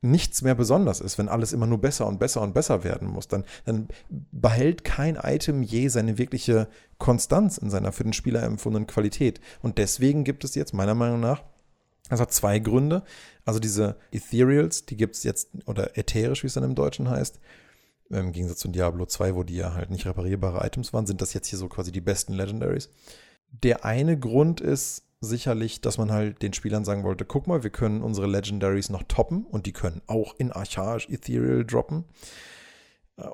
[0.04, 3.28] nichts mehr besonders ist, wenn alles immer nur besser und besser und besser werden muss.
[3.28, 3.88] Dann, dann
[4.32, 6.68] behält kein Item je seine wirkliche
[7.00, 9.39] Konstanz in seiner für den Spieler empfundenen Qualität.
[9.64, 11.41] Und deswegen gibt es jetzt meiner Meinung nach
[12.10, 13.04] das hat zwei Gründe.
[13.45, 17.39] Also diese Ethereals, die gibt es jetzt, oder ätherisch, wie es dann im Deutschen heißt,
[18.10, 21.34] im Gegensatz zu Diablo 2, wo die ja halt nicht reparierbare Items waren, sind das
[21.34, 22.89] jetzt hier so quasi die besten Legendaries.
[23.49, 27.70] Der eine Grund ist sicherlich, dass man halt den Spielern sagen wollte, guck mal, wir
[27.70, 32.04] können unsere Legendaries noch toppen und die können auch in Archaisch Ethereal droppen.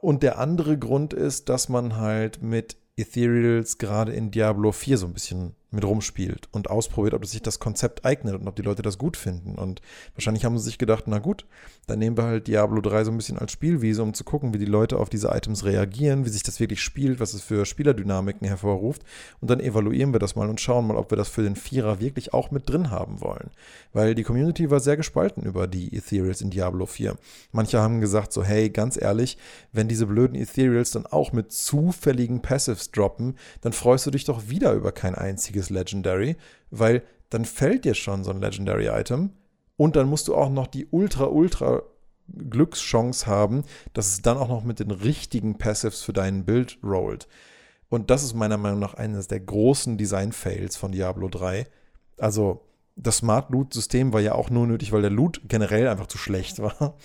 [0.02, 5.08] Und der andere Grund ist, dass man halt mit Ethereals gerade in Diablo 4 so
[5.08, 8.82] ein bisschen mit rumspielt und ausprobiert, ob sich das Konzept eignet und ob die Leute
[8.82, 9.56] das gut finden.
[9.56, 9.82] Und
[10.16, 11.46] wahrscheinlich haben sie sich gedacht, na gut,
[11.86, 14.58] dann nehmen wir halt Diablo 3 so ein bisschen als Spielwiese, um zu gucken, wie
[14.58, 18.48] die Leute auf diese Items reagieren, wie sich das wirklich spielt, was es für Spielerdynamiken
[18.48, 19.04] hervorruft.
[19.42, 22.00] Und dann evaluieren wir das mal und schauen mal, ob wir das für den Vierer
[22.00, 23.52] wirklich auch mit drin haben wollen.
[23.94, 27.16] Weil die Community war sehr gespalten über die Ethereals in Diablo 4.
[27.52, 29.38] Manche haben gesagt so, hey, ganz ehrlich,
[29.72, 34.50] wenn diese blöden Ethereals dann auch mit zufälligen Passives droppen, dann freust du dich doch
[34.50, 36.36] wieder über kein einziges einziges Legendary,
[36.72, 39.32] weil dann fällt dir schon so ein Legendary-Item
[39.78, 41.84] und dann musst du auch noch die ultra, ultra
[42.28, 47.28] Glückschance haben, dass es dann auch noch mit den richtigen Passives für deinen Bild rollt.
[47.90, 51.66] Und das ist meiner Meinung nach eines der großen Design-Fails von Diablo 3.
[52.20, 56.20] Also, das Smart Loot-System war ja auch nur nötig, weil der Loot generell einfach zu
[56.20, 56.98] schlecht war.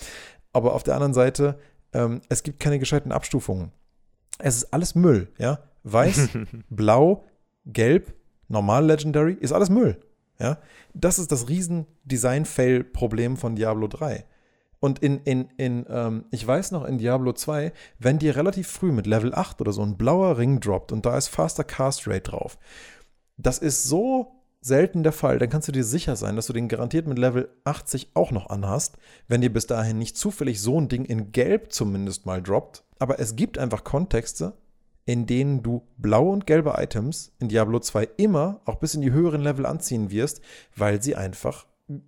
[0.53, 1.59] Aber auf der anderen Seite,
[1.95, 3.73] ähm, es gibt keine gescheiten Abstufungen.
[4.39, 5.61] Es ist alles Müll, ja.
[5.85, 6.29] Weiß,
[6.69, 7.25] blau,
[7.65, 8.13] gelb,
[8.55, 10.01] normal Legendary, ist alles Müll.
[10.39, 10.59] Ja?
[10.95, 14.25] Das ist das riesen Design-Fail-Problem von Diablo 3.
[14.81, 18.93] Und in, in, in ähm, ich weiß noch, in Diablo 2, wenn dir relativ früh
[18.93, 22.31] mit Level 8 oder so ein blauer Ring droppt und da ist Faster Cast Rate
[22.31, 22.59] drauf,
[23.37, 26.69] das ist so selten der Fall, dann kannst du dir sicher sein, dass du den
[26.69, 28.97] garantiert mit Level 80 auch noch anhast,
[29.29, 32.85] wenn dir bis dahin nicht zufällig so ein Ding in Gelb zumindest mal droppt.
[32.99, 34.55] Aber es gibt einfach Kontexte,
[35.07, 39.13] in denen du blaue und gelbe Items in Diablo 2 immer auch bis in die
[39.13, 40.41] höheren Level anziehen wirst,
[40.77, 41.67] weil sie einfach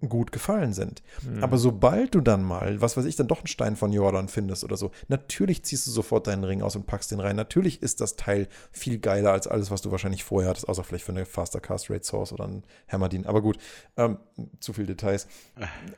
[0.09, 1.03] gut gefallen sind.
[1.23, 1.45] Mhm.
[1.45, 4.65] Aber sobald du dann mal, was weiß ich, dann doch einen Stein von Jordan findest
[4.65, 7.37] oder so, natürlich ziehst du sofort deinen Ring aus und packst den rein.
[7.37, 11.05] Natürlich ist das Teil viel geiler als alles, was du wahrscheinlich vorher hattest, außer vielleicht
[11.05, 13.27] für eine Faster Cast Rate Source oder ein Hammerdin.
[13.27, 13.59] Aber gut,
[13.99, 14.19] ähm,
[14.61, 15.29] zu viel Details.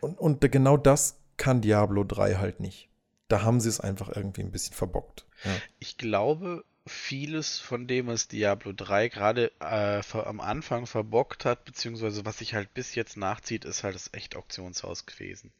[0.01, 2.89] Und, und genau das kann Diablo 3 halt nicht.
[3.29, 5.27] Da haben sie es einfach irgendwie ein bisschen verbockt.
[5.45, 5.53] Ja.
[5.79, 12.25] Ich glaube, vieles von dem, was Diablo 3 gerade äh, am Anfang verbockt hat, beziehungsweise
[12.25, 15.53] was sich halt bis jetzt nachzieht, ist halt das echt Auktionshaus gewesen.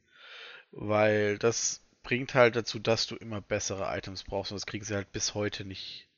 [0.71, 4.95] Weil das bringt halt dazu, dass du immer bessere Items brauchst und das kriegen sie
[4.95, 6.09] halt bis heute nicht.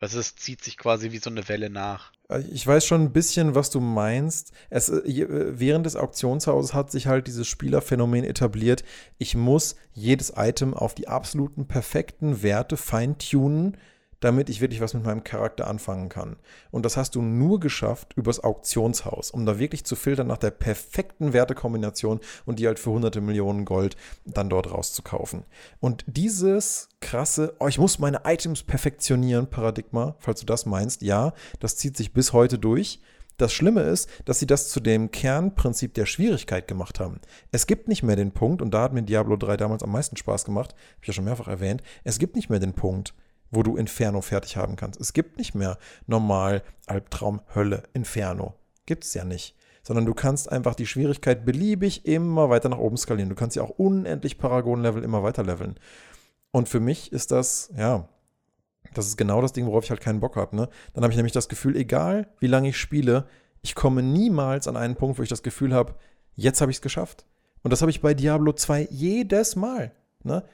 [0.00, 2.12] Also es zieht sich quasi wie so eine Welle nach.
[2.50, 4.52] Ich weiß schon ein bisschen, was du meinst.
[4.70, 5.26] Es, äh,
[5.58, 8.82] während des Auktionshauses hat sich halt dieses Spielerphänomen etabliert.
[9.18, 13.76] Ich muss jedes Item auf die absoluten perfekten Werte feintunen,
[14.20, 16.36] damit ich wirklich was mit meinem Charakter anfangen kann.
[16.70, 20.50] Und das hast du nur geschafft übers Auktionshaus, um da wirklich zu filtern nach der
[20.50, 25.44] perfekten Wertekombination und die halt für hunderte Millionen Gold dann dort rauszukaufen.
[25.80, 31.32] Und dieses krasse, oh, ich muss meine Items perfektionieren, Paradigma, falls du das meinst, ja,
[31.58, 33.00] das zieht sich bis heute durch.
[33.38, 37.20] Das Schlimme ist, dass sie das zu dem Kernprinzip der Schwierigkeit gemacht haben.
[37.52, 40.18] Es gibt nicht mehr den Punkt, und da hat mir Diablo 3 damals am meisten
[40.18, 43.14] Spaß gemacht, habe ich ja schon mehrfach erwähnt, es gibt nicht mehr den Punkt,
[43.50, 45.00] wo du Inferno fertig haben kannst.
[45.00, 48.54] Es gibt nicht mehr normal Albtraum, Hölle, Inferno.
[48.86, 49.56] Gibt es ja nicht.
[49.82, 53.30] Sondern du kannst einfach die Schwierigkeit beliebig immer weiter nach oben skalieren.
[53.30, 55.76] Du kannst ja auch unendlich Paragon-Level immer weiter leveln.
[56.50, 58.08] Und für mich ist das, ja,
[58.94, 60.54] das ist genau das Ding, worauf ich halt keinen Bock habe.
[60.56, 60.68] Ne?
[60.92, 63.26] Dann habe ich nämlich das Gefühl, egal wie lange ich spiele,
[63.62, 65.94] ich komme niemals an einen Punkt, wo ich das Gefühl habe,
[66.34, 67.26] jetzt habe ich es geschafft.
[67.62, 69.92] Und das habe ich bei Diablo 2 jedes Mal.
[70.22, 70.44] Ne?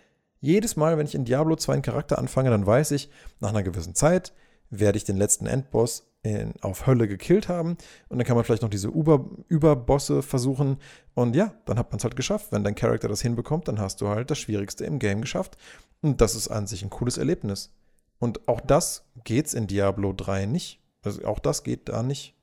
[0.41, 3.11] Jedes Mal, wenn ich in Diablo 2 einen Charakter anfange, dann weiß ich,
[3.41, 4.33] nach einer gewissen Zeit
[4.71, 7.77] werde ich den letzten Endboss in, auf Hölle gekillt haben.
[8.09, 10.79] Und dann kann man vielleicht noch diese Über Überbosse versuchen.
[11.15, 12.53] Und ja, dann hat man es halt geschafft.
[12.53, 15.57] Wenn dein Charakter das hinbekommt, dann hast du halt das Schwierigste im Game geschafft.
[16.03, 17.73] Und das ist an sich ein cooles Erlebnis.
[18.19, 20.81] Und auch das geht's in Diablo 3 nicht.
[21.03, 22.36] Also auch das geht da nicht.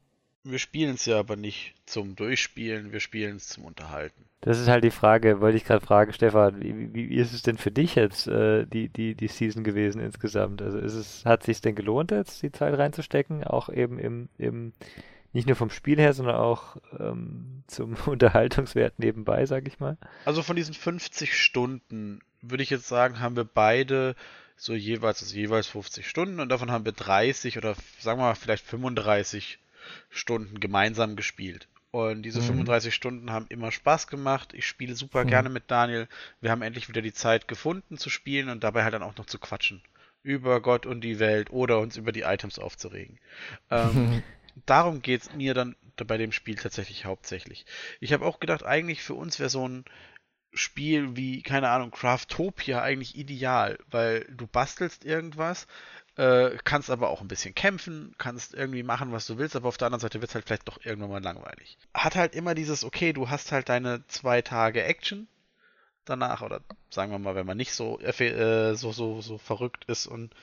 [0.45, 4.25] Wir spielen es ja aber nicht zum Durchspielen, wir spielen es zum Unterhalten.
[4.41, 7.57] Das ist halt die Frage, wollte ich gerade fragen, Stefan, wie, wie, ist es denn
[7.57, 10.61] für dich jetzt, äh, die, die, die Season gewesen insgesamt?
[10.61, 14.27] Also ist es, hat es sich denn gelohnt, jetzt die Zeit reinzustecken, auch eben im,
[14.37, 14.73] im
[15.31, 19.97] nicht nur vom Spiel her, sondern auch ähm, zum Unterhaltungswert nebenbei, sag ich mal?
[20.25, 24.13] Also von diesen 50 Stunden würde ich jetzt sagen, haben wir beide
[24.57, 28.35] so jeweils, also jeweils 50 Stunden und davon haben wir 30 oder sagen wir mal
[28.35, 29.59] vielleicht 35
[30.09, 31.67] Stunden gemeinsam gespielt.
[31.91, 32.45] Und diese mhm.
[32.45, 34.53] 35 Stunden haben immer Spaß gemacht.
[34.53, 35.29] Ich spiele super mhm.
[35.29, 36.07] gerne mit Daniel.
[36.41, 39.27] Wir haben endlich wieder die Zeit gefunden zu spielen und dabei halt dann auch noch
[39.27, 39.83] zu quatschen.
[40.23, 43.19] Über Gott und die Welt oder uns über die Items aufzuregen.
[43.69, 44.23] Ähm,
[44.65, 47.65] darum geht es mir dann bei dem Spiel tatsächlich hauptsächlich.
[47.99, 49.85] Ich habe auch gedacht, eigentlich für uns wäre so ein
[50.51, 55.67] Spiel wie, keine Ahnung, Craftopia eigentlich ideal, weil du bastelst irgendwas,
[56.15, 59.77] äh, kannst aber auch ein bisschen kämpfen, kannst irgendwie machen, was du willst, aber auf
[59.77, 61.77] der anderen Seite wird es halt vielleicht doch irgendwann mal langweilig.
[61.93, 65.27] Hat halt immer dieses, okay, du hast halt deine zwei Tage Action
[66.05, 70.05] danach, oder sagen wir mal, wenn man nicht so, äh, so, so, so verrückt ist
[70.05, 70.33] und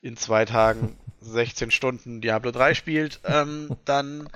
[0.00, 4.28] in zwei Tagen 16 Stunden Diablo 3 spielt, ähm, dann,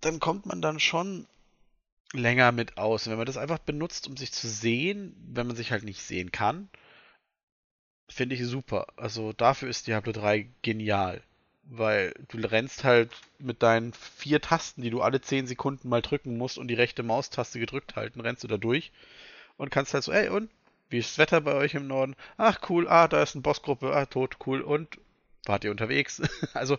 [0.00, 1.26] dann kommt man dann schon
[2.12, 3.06] länger mit aus.
[3.06, 6.02] Und wenn man das einfach benutzt, um sich zu sehen, wenn man sich halt nicht
[6.02, 6.68] sehen kann,
[8.18, 8.88] finde ich super.
[8.96, 11.22] Also dafür ist Diablo 3 genial.
[11.62, 16.36] Weil du rennst halt mit deinen vier Tasten, die du alle 10 Sekunden mal drücken
[16.36, 18.90] musst und die rechte Maustaste gedrückt halten, rennst du da durch
[19.56, 20.50] und kannst halt so, ey, und?
[20.90, 22.16] Wie ist das Wetter bei euch im Norden?
[22.38, 24.98] Ach, cool, ah, da ist eine Bossgruppe, ah, tot, cool, und?
[25.44, 26.22] Wart ihr unterwegs?
[26.54, 26.78] also,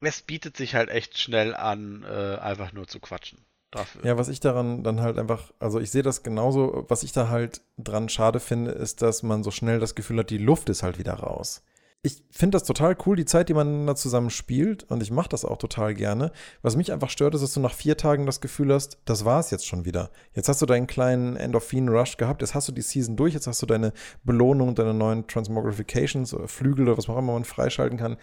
[0.00, 4.04] es bietet sich halt echt schnell an, äh, einfach nur zu quatschen dafür.
[4.04, 7.28] Ja, was ich daran dann halt einfach, also ich sehe das genauso, was ich da
[7.28, 10.82] halt dran schade finde, ist, dass man so schnell das Gefühl hat, die Luft ist
[10.82, 11.62] halt wieder raus.
[12.02, 15.28] Ich finde das total cool, die Zeit, die man da zusammen spielt und ich mache
[15.28, 16.30] das auch total gerne.
[16.62, 19.40] Was mich einfach stört, ist, dass du nach vier Tagen das Gefühl hast, das war
[19.40, 20.10] es jetzt schon wieder.
[20.32, 23.60] Jetzt hast du deinen kleinen Endorphin-Rush gehabt, jetzt hast du die Season durch, jetzt hast
[23.62, 23.92] du deine
[24.22, 28.16] Belohnung, deine neuen Transmogrifications, oder Flügel oder was auch immer man freischalten kann,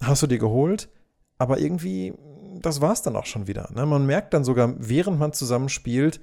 [0.00, 0.88] hast du dir geholt.
[1.38, 2.14] Aber irgendwie
[2.60, 3.68] das war es dann auch schon wieder.
[3.74, 3.86] Ne?
[3.86, 6.20] Man merkt dann sogar, während man zusammen spielt,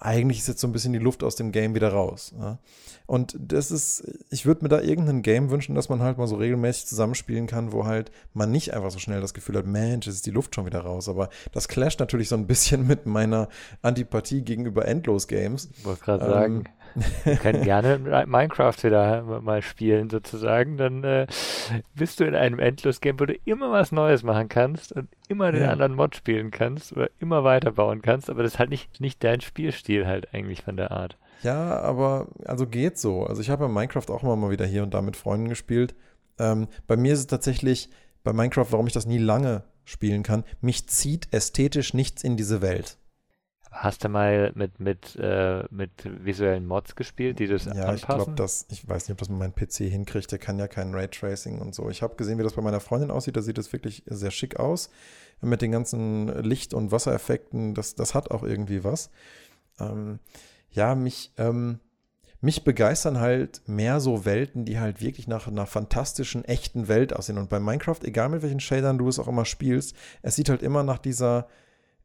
[0.00, 2.32] eigentlich ist jetzt so ein bisschen die Luft aus dem Game wieder raus.
[2.36, 2.58] Ne?
[3.06, 6.36] Und das ist, ich würde mir da irgendein Game wünschen, dass man halt mal so
[6.36, 10.24] regelmäßig zusammenspielen kann, wo halt man nicht einfach so schnell das Gefühl hat, Mensch, ist
[10.24, 11.08] die Luft schon wieder raus.
[11.08, 13.48] Aber das clasht natürlich so ein bisschen mit meiner
[13.82, 15.68] Antipathie gegenüber Endlos-Games.
[15.76, 16.64] Ich wollte gerade ähm, sagen,
[17.24, 20.76] wir können gerne Minecraft wieder mal spielen, sozusagen.
[20.76, 21.26] Dann äh,
[21.94, 25.62] bist du in einem Endlos-Game, wo du immer was Neues machen kannst und immer den
[25.62, 25.70] ja.
[25.70, 29.40] anderen Mod spielen kannst oder immer weiterbauen kannst, aber das ist halt nicht, nicht dein
[29.40, 31.16] Spielstil halt eigentlich von der Art.
[31.42, 33.24] Ja, aber also geht so.
[33.24, 35.94] Also ich habe ja Minecraft auch immer mal wieder hier und da mit Freunden gespielt.
[36.38, 37.88] Ähm, bei mir ist es tatsächlich
[38.22, 42.62] bei Minecraft, warum ich das nie lange spielen kann, mich zieht ästhetisch nichts in diese
[42.62, 42.98] Welt.
[43.70, 47.88] Hast du mal mit, mit, äh, mit visuellen Mods gespielt, die das ja, anpassen?
[47.88, 50.58] Ja, ich glaube, das, ich weiß nicht, ob das mit meinem PC hinkriegt, der kann
[50.58, 51.88] ja kein Raytracing und so.
[51.88, 54.58] Ich habe gesehen, wie das bei meiner Freundin aussieht, da sieht das wirklich sehr schick
[54.58, 54.90] aus.
[55.40, 59.10] Mit den ganzen Licht- und Wassereffekten, das, das hat auch irgendwie was.
[59.78, 60.18] Ähm,
[60.70, 61.78] ja, mich, ähm,
[62.40, 67.38] mich begeistern halt mehr so Welten, die halt wirklich nach einer fantastischen, echten Welt aussehen.
[67.38, 70.62] Und bei Minecraft, egal mit welchen Shadern du es auch immer spielst, es sieht halt
[70.62, 71.46] immer nach dieser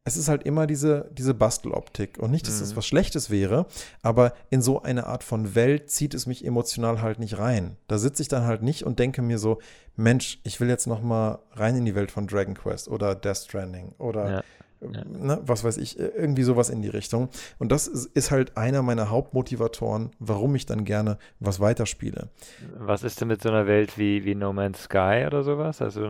[0.08, 2.20] es ist halt immer diese, diese Basteloptik.
[2.20, 2.60] Und nicht, dass mhm.
[2.62, 3.66] das was Schlechtes wäre,
[4.03, 7.76] aber in so eine Art von Welt zieht es mich emotional halt nicht rein.
[7.88, 9.60] Da sitze ich dann halt nicht und denke mir so,
[9.95, 13.38] Mensch, ich will jetzt noch mal rein in die Welt von Dragon Quest oder Death
[13.38, 14.43] Stranding oder ja.
[14.82, 15.03] Ja.
[15.06, 17.30] Ne, was weiß ich, irgendwie sowas in die Richtung.
[17.58, 22.30] Und das ist, ist, halt einer meiner Hauptmotivatoren, warum ich dann gerne was weiterspiele.
[22.78, 25.82] Was ist denn mit so einer Welt wie, wie No Man's Sky oder sowas?
[25.82, 26.08] Also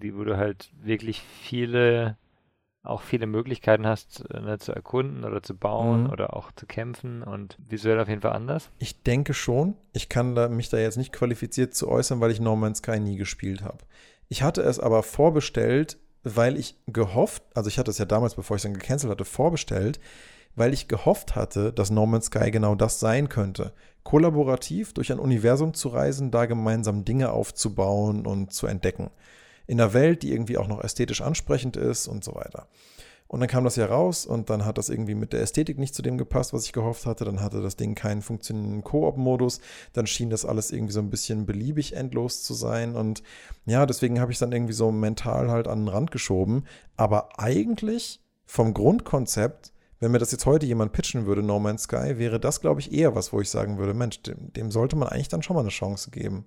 [0.00, 2.16] die, wo du halt wirklich viele
[2.88, 6.10] auch viele Möglichkeiten hast, äh, ne, zu erkunden oder zu bauen mhm.
[6.10, 8.70] oder auch zu kämpfen und visuell auf jeden Fall anders?
[8.78, 9.74] Ich denke schon.
[9.92, 13.00] Ich kann da, mich da jetzt nicht qualifiziert zu äußern, weil ich No Man's Sky
[13.00, 13.78] nie gespielt habe.
[14.28, 18.56] Ich hatte es aber vorbestellt, weil ich gehofft, also ich hatte es ja damals, bevor
[18.56, 20.00] ich es dann gecancelt hatte, vorbestellt,
[20.56, 23.72] weil ich gehofft hatte, dass No Man's Sky genau das sein könnte.
[24.02, 29.10] Kollaborativ durch ein Universum zu reisen, da gemeinsam Dinge aufzubauen und zu entdecken
[29.68, 32.66] in einer Welt, die irgendwie auch noch ästhetisch ansprechend ist und so weiter.
[33.28, 35.94] Und dann kam das ja raus und dann hat das irgendwie mit der Ästhetik nicht
[35.94, 37.26] zu dem gepasst, was ich gehofft hatte.
[37.26, 39.60] Dann hatte das Ding keinen funktionierenden Koop-Modus.
[39.92, 42.96] Dann schien das alles irgendwie so ein bisschen beliebig endlos zu sein.
[42.96, 43.22] Und
[43.66, 46.64] ja, deswegen habe ich dann irgendwie so mental halt an den Rand geschoben.
[46.96, 52.16] Aber eigentlich vom Grundkonzept, wenn mir das jetzt heute jemand pitchen würde, No Man's Sky,
[52.16, 55.08] wäre das, glaube ich, eher was, wo ich sagen würde, Mensch, dem, dem sollte man
[55.08, 56.46] eigentlich dann schon mal eine Chance geben.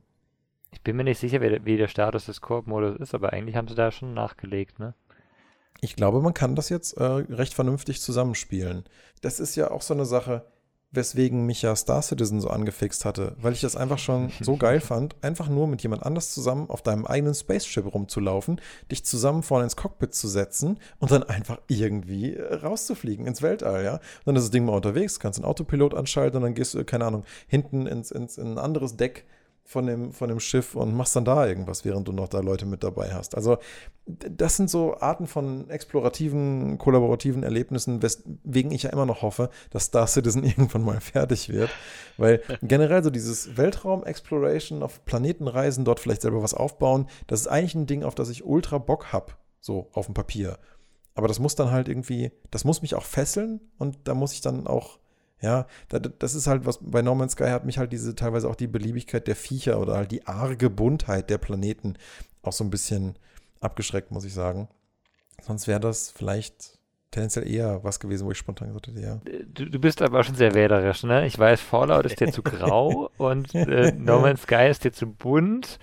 [0.74, 3.76] Ich bin mir nicht sicher, wie, der Status des Koop-Modus ist, aber eigentlich haben sie
[3.76, 4.94] da schon nachgelegt, ne?
[5.82, 8.84] Ich glaube, man kann das jetzt äh, recht vernünftig zusammenspielen.
[9.22, 10.46] Das ist ja auch so eine Sache,
[10.92, 14.80] weswegen mich ja Star Citizen so angefixt hatte, weil ich das einfach schon so geil
[14.80, 18.62] fand, einfach nur mit jemand anders zusammen auf deinem eigenen Spaceship rumzulaufen,
[18.92, 23.84] dich zusammen vorne ins Cockpit zu setzen und dann einfach irgendwie äh, rauszufliegen ins Weltall,
[23.84, 23.96] ja.
[23.96, 26.84] Und dann ist das Ding mal unterwegs, kannst einen Autopilot anschalten und dann gehst du,
[26.86, 29.26] keine Ahnung, hinten ins, ins in ein anderes Deck
[29.72, 32.66] von dem, von dem Schiff und machst dann da irgendwas, während du noch da Leute
[32.66, 33.36] mit dabei hast.
[33.36, 33.58] Also
[34.06, 39.86] das sind so Arten von explorativen, kollaborativen Erlebnissen, weswegen ich ja immer noch hoffe, dass
[39.86, 41.70] Star Citizen irgendwann mal fertig wird.
[42.18, 47.76] Weil generell so dieses Weltraum-Exploration auf Planetenreisen, dort vielleicht selber was aufbauen, das ist eigentlich
[47.76, 50.60] ein Ding, auf das ich ultra Bock habe, so auf dem Papier.
[51.16, 54.42] Aber das muss dann halt irgendwie, das muss mich auch fesseln und da muss ich
[54.42, 55.00] dann auch
[55.42, 58.56] ja, das ist halt was, bei No Man's Sky hat mich halt diese teilweise auch
[58.56, 61.96] die Beliebigkeit der Viecher oder halt die arge Buntheit der Planeten
[62.44, 63.18] auch so ein bisschen
[63.60, 64.68] abgeschreckt, muss ich sagen.
[65.42, 66.78] Sonst wäre das vielleicht
[67.12, 69.20] tendenziell eher was gewesen, wo ich spontan gesagt hätte, ja.
[69.54, 71.28] Du, du bist aber schon sehr wählerisch, ne?
[71.28, 75.08] Ich weiß, Fallout ist dir zu grau und äh, No Man's Sky ist dir zu
[75.08, 75.78] bunt.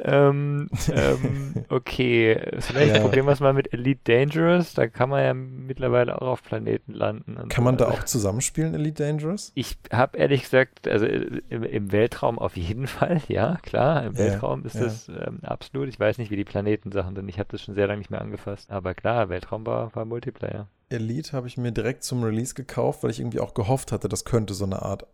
[0.00, 3.00] Ähm, ähm, okay, vielleicht ja.
[3.02, 4.74] probieren wir es mal mit Elite Dangerous.
[4.74, 7.34] Da kann man ja mittlerweile auch auf Planeten landen.
[7.34, 7.62] Kann so.
[7.62, 9.50] man da auch zusammenspielen, Elite Dangerous?
[9.56, 14.04] Ich habe ehrlich gesagt, also äh, im, im, Weltraum auf jeden Fall, ja, klar.
[14.04, 14.84] Im ja, Weltraum ist ja.
[14.84, 15.88] das ähm, absolut.
[15.88, 17.28] Ich weiß nicht, wie die Planetensachen sind.
[17.28, 18.70] Ich habe das schon sehr lange nicht mehr angefasst.
[18.70, 20.67] Aber klar, Weltraum war, war Multiplayer.
[20.90, 24.24] Elite habe ich mir direkt zum Release gekauft, weil ich irgendwie auch gehofft hatte, das
[24.24, 25.06] könnte so eine Art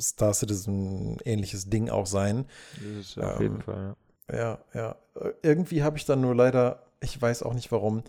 [0.00, 2.46] Star Citizen ähnliches Ding auch sein.
[2.74, 3.96] Das ist auf ähm, jeden Fall,
[4.30, 4.36] ja.
[4.36, 4.96] Ja, ja.
[5.42, 8.02] Irgendwie habe ich dann nur leider, ich weiß auch nicht warum,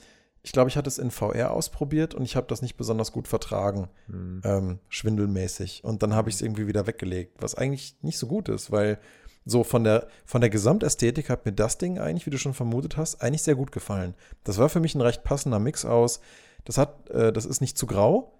[0.44, 3.28] ich glaube, ich hatte es in VR ausprobiert und ich habe das nicht besonders gut
[3.28, 4.42] vertragen, hm.
[4.44, 5.84] ähm, schwindelmäßig.
[5.84, 9.00] Und dann habe ich es irgendwie wieder weggelegt, was eigentlich nicht so gut ist, weil
[9.46, 12.96] so von der, von der Gesamtästhetik hat mir das Ding eigentlich, wie du schon vermutet
[12.96, 14.14] hast, eigentlich sehr gut gefallen.
[14.44, 16.20] Das war für mich ein recht passender Mix aus
[16.66, 18.34] das hat, äh, das ist nicht zu grau,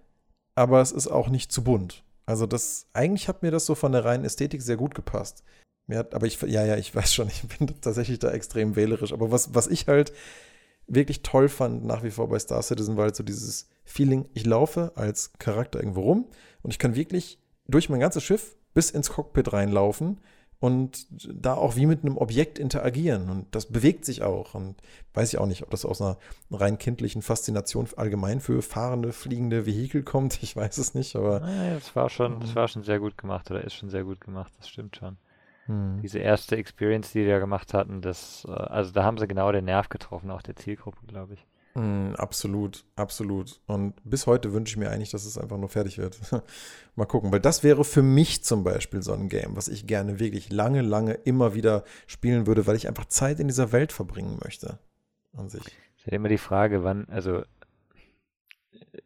[0.54, 2.04] aber es ist auch nicht zu bunt.
[2.26, 5.44] Also das, eigentlich hat mir das so von der reinen Ästhetik sehr gut gepasst.
[5.86, 9.12] Mir hat, aber ich, ja, ja, ich weiß schon, ich bin tatsächlich da extrem wählerisch.
[9.12, 10.12] Aber was, was ich halt
[10.86, 14.44] wirklich toll fand nach wie vor bei Star Citizen, war halt so dieses Feeling, ich
[14.44, 16.26] laufe als Charakter irgendwo rum
[16.62, 20.20] und ich kann wirklich durch mein ganzes Schiff bis ins Cockpit reinlaufen
[20.58, 23.28] und da auch wie mit einem Objekt interagieren.
[23.28, 24.54] Und das bewegt sich auch.
[24.54, 24.76] Und
[25.14, 26.16] weiß ich auch nicht, ob das aus einer
[26.50, 30.42] rein kindlichen Faszination allgemein für fahrende, fliegende Vehikel kommt.
[30.42, 31.40] Ich weiß es nicht, aber.
[31.40, 34.20] Naja, das war schon, das war schon sehr gut gemacht oder ist schon sehr gut
[34.20, 35.16] gemacht, das stimmt schon.
[35.66, 36.00] Hm.
[36.02, 39.50] Diese erste Experience, die die da gemacht hatten, das, äh, also da haben sie genau
[39.52, 41.46] den Nerv getroffen, auch der Zielgruppe, glaube ich.
[41.76, 43.60] Mm, absolut, absolut.
[43.66, 46.18] Und bis heute wünsche ich mir eigentlich, dass es einfach nur fertig wird.
[46.96, 50.18] Mal gucken, weil das wäre für mich zum Beispiel so ein Game, was ich gerne
[50.18, 54.38] wirklich lange, lange immer wieder spielen würde, weil ich einfach Zeit in dieser Welt verbringen
[54.42, 54.78] möchte.
[55.36, 55.66] An sich.
[55.66, 57.42] Es ist ja immer die Frage, wann, also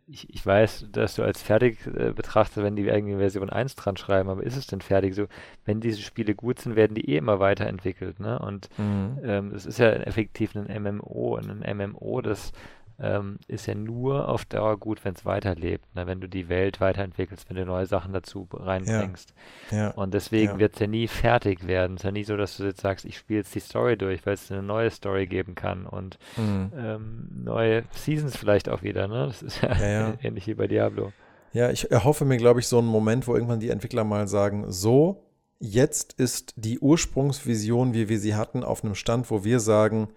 [0.06, 3.96] ich, ich weiß, dass du als fertig äh, betrachtest, wenn die eigene Version 1 dran
[3.96, 5.14] schreiben, aber ist es denn fertig?
[5.14, 5.26] So,
[5.64, 8.38] wenn diese Spiele gut sind, werden die eh immer weiterentwickelt, ne?
[8.38, 9.18] Und mhm.
[9.24, 12.52] ähm, es ist ja effektiv ein MMO, ein MMO, das
[13.00, 16.06] ähm, ist ja nur auf Dauer gut, wenn es weiterlebt, ne?
[16.06, 19.34] wenn du die Welt weiterentwickelst, wenn du neue Sachen dazu reinbringst.
[19.70, 19.76] Ja.
[19.76, 19.90] Ja.
[19.92, 20.58] Und deswegen ja.
[20.58, 21.94] wird es ja nie fertig werden.
[21.94, 24.24] Es ist ja nie so, dass du jetzt sagst, ich spiele jetzt die Story durch,
[24.26, 26.72] weil es eine neue Story geben kann und mhm.
[26.76, 29.08] ähm, neue Seasons vielleicht auch wieder.
[29.08, 29.26] Ne?
[29.26, 31.12] Das ist ja, ähnlich wie bei Diablo.
[31.52, 34.70] Ja, ich erhoffe mir, glaube ich, so einen Moment, wo irgendwann die Entwickler mal sagen,
[34.70, 35.24] so,
[35.58, 40.08] jetzt ist die Ursprungsvision, wie wir sie hatten, auf einem Stand, wo wir sagen,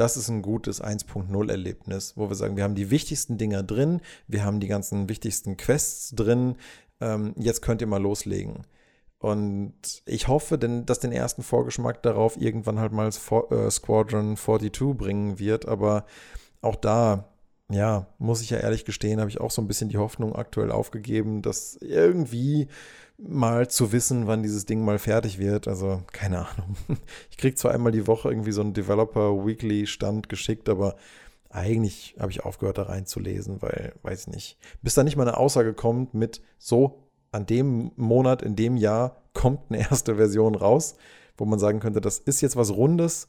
[0.00, 4.44] das ist ein gutes 1.0-Erlebnis, wo wir sagen, wir haben die wichtigsten Dinger drin, wir
[4.44, 6.56] haben die ganzen wichtigsten Quests drin,
[7.00, 8.66] ähm, jetzt könnt ihr mal loslegen.
[9.18, 9.74] Und
[10.06, 15.38] ich hoffe, denn, dass den ersten Vorgeschmack darauf irgendwann halt mal äh, Squadron 42 bringen
[15.38, 16.06] wird, aber
[16.62, 17.28] auch da
[17.70, 20.70] ja, muss ich ja ehrlich gestehen, habe ich auch so ein bisschen die Hoffnung aktuell
[20.72, 22.68] aufgegeben, dass irgendwie
[23.16, 25.68] mal zu wissen, wann dieses Ding mal fertig wird.
[25.68, 26.76] Also, keine Ahnung.
[27.30, 30.96] Ich kriege zwar einmal die Woche irgendwie so einen Developer Weekly Stand geschickt, aber
[31.48, 35.36] eigentlich habe ich aufgehört, da reinzulesen, weil, weiß ich nicht, bis da nicht mal eine
[35.36, 40.96] Aussage kommt mit so, an dem Monat, in dem Jahr kommt eine erste Version raus,
[41.36, 43.28] wo man sagen könnte, das ist jetzt was Rundes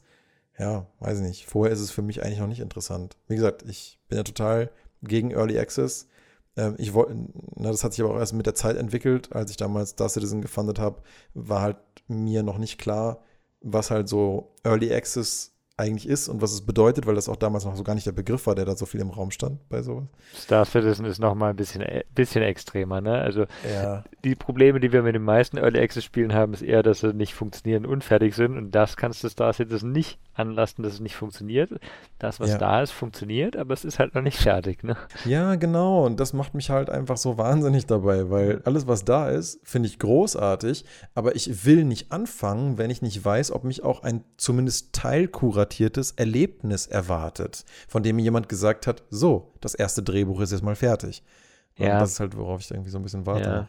[0.58, 1.46] ja, weiß ich nicht.
[1.46, 3.16] Vorher ist es für mich eigentlich noch nicht interessant.
[3.28, 4.70] Wie gesagt, ich bin ja total
[5.02, 6.08] gegen Early Access.
[6.56, 7.16] Ähm, ich wollte,
[7.56, 9.32] das hat sich aber auch erst mit der Zeit entwickelt.
[9.32, 11.02] Als ich damals Star Citizen gefundet habe,
[11.34, 11.78] war halt
[12.08, 13.22] mir noch nicht klar,
[13.60, 15.51] was halt so Early Access
[15.82, 18.12] eigentlich ist und was es bedeutet, weil das auch damals noch so gar nicht der
[18.12, 20.04] Begriff war, der da so viel im Raum stand bei sowas.
[20.34, 23.20] Star Citizen ist noch mal ein bisschen, äh, bisschen extremer, ne?
[23.20, 24.04] Also ja.
[24.24, 27.12] die Probleme, die wir mit den meisten Early Access Spielen haben, ist eher, dass sie
[27.12, 31.16] nicht funktionieren, unfertig sind und das kannst du Star Citizen nicht anlassen, dass es nicht
[31.16, 31.70] funktioniert.
[32.18, 32.58] Das, was ja.
[32.58, 34.96] da ist, funktioniert, aber es ist halt noch nicht fertig, ne?
[35.24, 39.28] Ja, genau und das macht mich halt einfach so wahnsinnig dabei, weil alles, was da
[39.28, 43.82] ist, finde ich großartig, aber ich will nicht anfangen, wenn ich nicht weiß, ob mich
[43.82, 50.02] auch ein zumindest teilkurat kuratiertes Erlebnis erwartet, von dem jemand gesagt hat, so, das erste
[50.02, 51.22] Drehbuch ist jetzt mal fertig.
[51.78, 51.98] Und ja.
[51.98, 53.48] das ist halt, worauf ich irgendwie so ein bisschen warte.
[53.48, 53.68] Ja.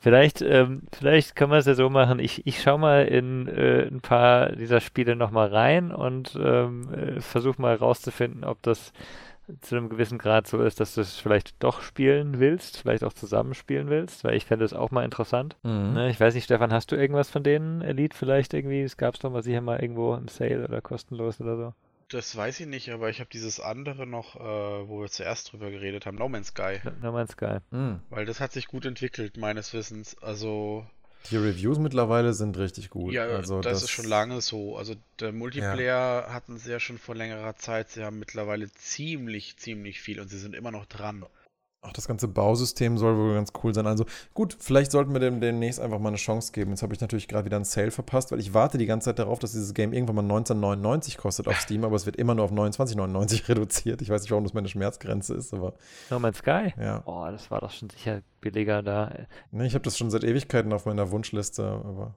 [0.00, 2.18] Vielleicht, ähm, vielleicht können wir es ja so machen.
[2.18, 7.20] Ich, ich schaue mal in äh, ein paar dieser Spiele nochmal rein und ähm, äh,
[7.20, 8.92] versuche mal herauszufinden, ob das
[9.60, 13.12] zu einem gewissen Grad so ist, dass du es vielleicht doch spielen willst, vielleicht auch
[13.12, 15.56] zusammenspielen willst, weil ich fände es auch mal interessant.
[15.62, 15.92] Mhm.
[15.94, 18.82] Ne, ich weiß nicht, Stefan, hast du irgendwas von denen, Elite vielleicht irgendwie?
[18.82, 21.74] Es gab es doch mal sicher mal irgendwo im Sale oder kostenlos oder so.
[22.08, 24.40] Das weiß ich nicht, aber ich habe dieses andere noch, äh,
[24.88, 26.80] wo wir zuerst drüber geredet haben, No Man's Sky.
[26.84, 27.58] No, no Man's Sky.
[27.70, 28.00] Mhm.
[28.10, 30.18] Weil das hat sich gut entwickelt, meines Wissens.
[30.22, 30.86] Also
[31.30, 33.12] die Reviews mittlerweile sind richtig gut.
[33.12, 34.76] Ja, also das, das ist schon lange so.
[34.76, 36.32] Also der Multiplayer ja.
[36.32, 37.90] hatten sie ja schon vor längerer Zeit.
[37.90, 41.24] Sie haben mittlerweile ziemlich, ziemlich viel und sie sind immer noch dran.
[41.84, 43.88] Auch das ganze Bausystem soll wohl ganz cool sein.
[43.88, 46.70] Also gut, vielleicht sollten wir dem demnächst einfach mal eine Chance geben.
[46.70, 49.18] Jetzt habe ich natürlich gerade wieder einen Sale verpasst, weil ich warte die ganze Zeit
[49.18, 52.44] darauf, dass dieses Game irgendwann mal 19,99 kostet auf Steam, aber es wird immer nur
[52.44, 54.00] auf 29,99 reduziert.
[54.00, 55.74] Ich weiß nicht, warum das meine Schmerzgrenze ist, aber.
[56.08, 56.72] No Man's Sky?
[56.78, 57.02] Ja.
[57.04, 59.12] Oh, das war doch schon sicher billiger da.
[59.50, 62.14] Nee, ich habe das schon seit Ewigkeiten auf meiner Wunschliste, aber.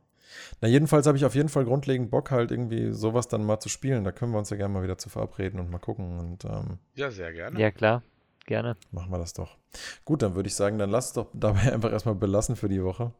[0.61, 3.69] Na, jedenfalls habe ich auf jeden Fall grundlegend Bock, halt irgendwie sowas dann mal zu
[3.69, 4.03] spielen.
[4.03, 6.19] Da können wir uns ja gerne mal wieder zu verabreden und mal gucken.
[6.19, 7.59] Und, ähm, ja, sehr gerne.
[7.59, 8.03] Ja, klar
[8.45, 8.77] gerne.
[8.91, 9.57] Machen wir das doch.
[10.05, 12.83] Gut, dann würde ich sagen, dann lass es doch dabei einfach erstmal belassen für die
[12.83, 13.11] Woche.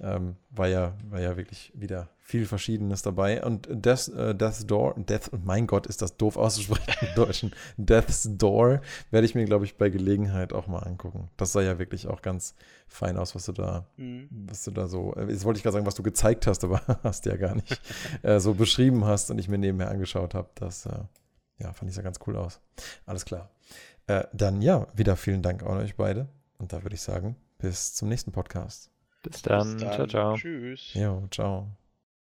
[0.00, 3.44] Ähm, war, ja, war ja wirklich wieder viel Verschiedenes dabei.
[3.44, 7.52] Und Death, äh, Death's Door, Death, mein Gott, ist das doof auszusprechen im Deutschen.
[7.76, 8.80] Death's Door
[9.10, 11.28] werde ich mir, glaube ich, bei Gelegenheit auch mal angucken.
[11.36, 12.54] Das sah ja wirklich auch ganz
[12.88, 14.28] fein aus, was du da, mhm.
[14.30, 16.80] was du da so, äh, jetzt wollte ich gerade sagen, was du gezeigt hast, aber
[17.04, 17.80] hast ja gar nicht,
[18.22, 20.48] äh, so beschrieben hast und ich mir nebenher angeschaut habe.
[20.56, 20.98] Das, äh,
[21.58, 22.60] ja, fand ich ja ganz cool aus.
[23.06, 23.50] Alles klar.
[24.06, 26.28] Äh, dann ja, wieder vielen Dank an euch beide.
[26.58, 28.90] Und da würde ich sagen, bis zum nächsten Podcast.
[29.22, 29.74] Bis dann.
[29.74, 29.92] Bis dann.
[29.92, 30.36] Ciao, ciao.
[30.36, 30.94] Tschüss.
[30.94, 31.81] Jo, ciao.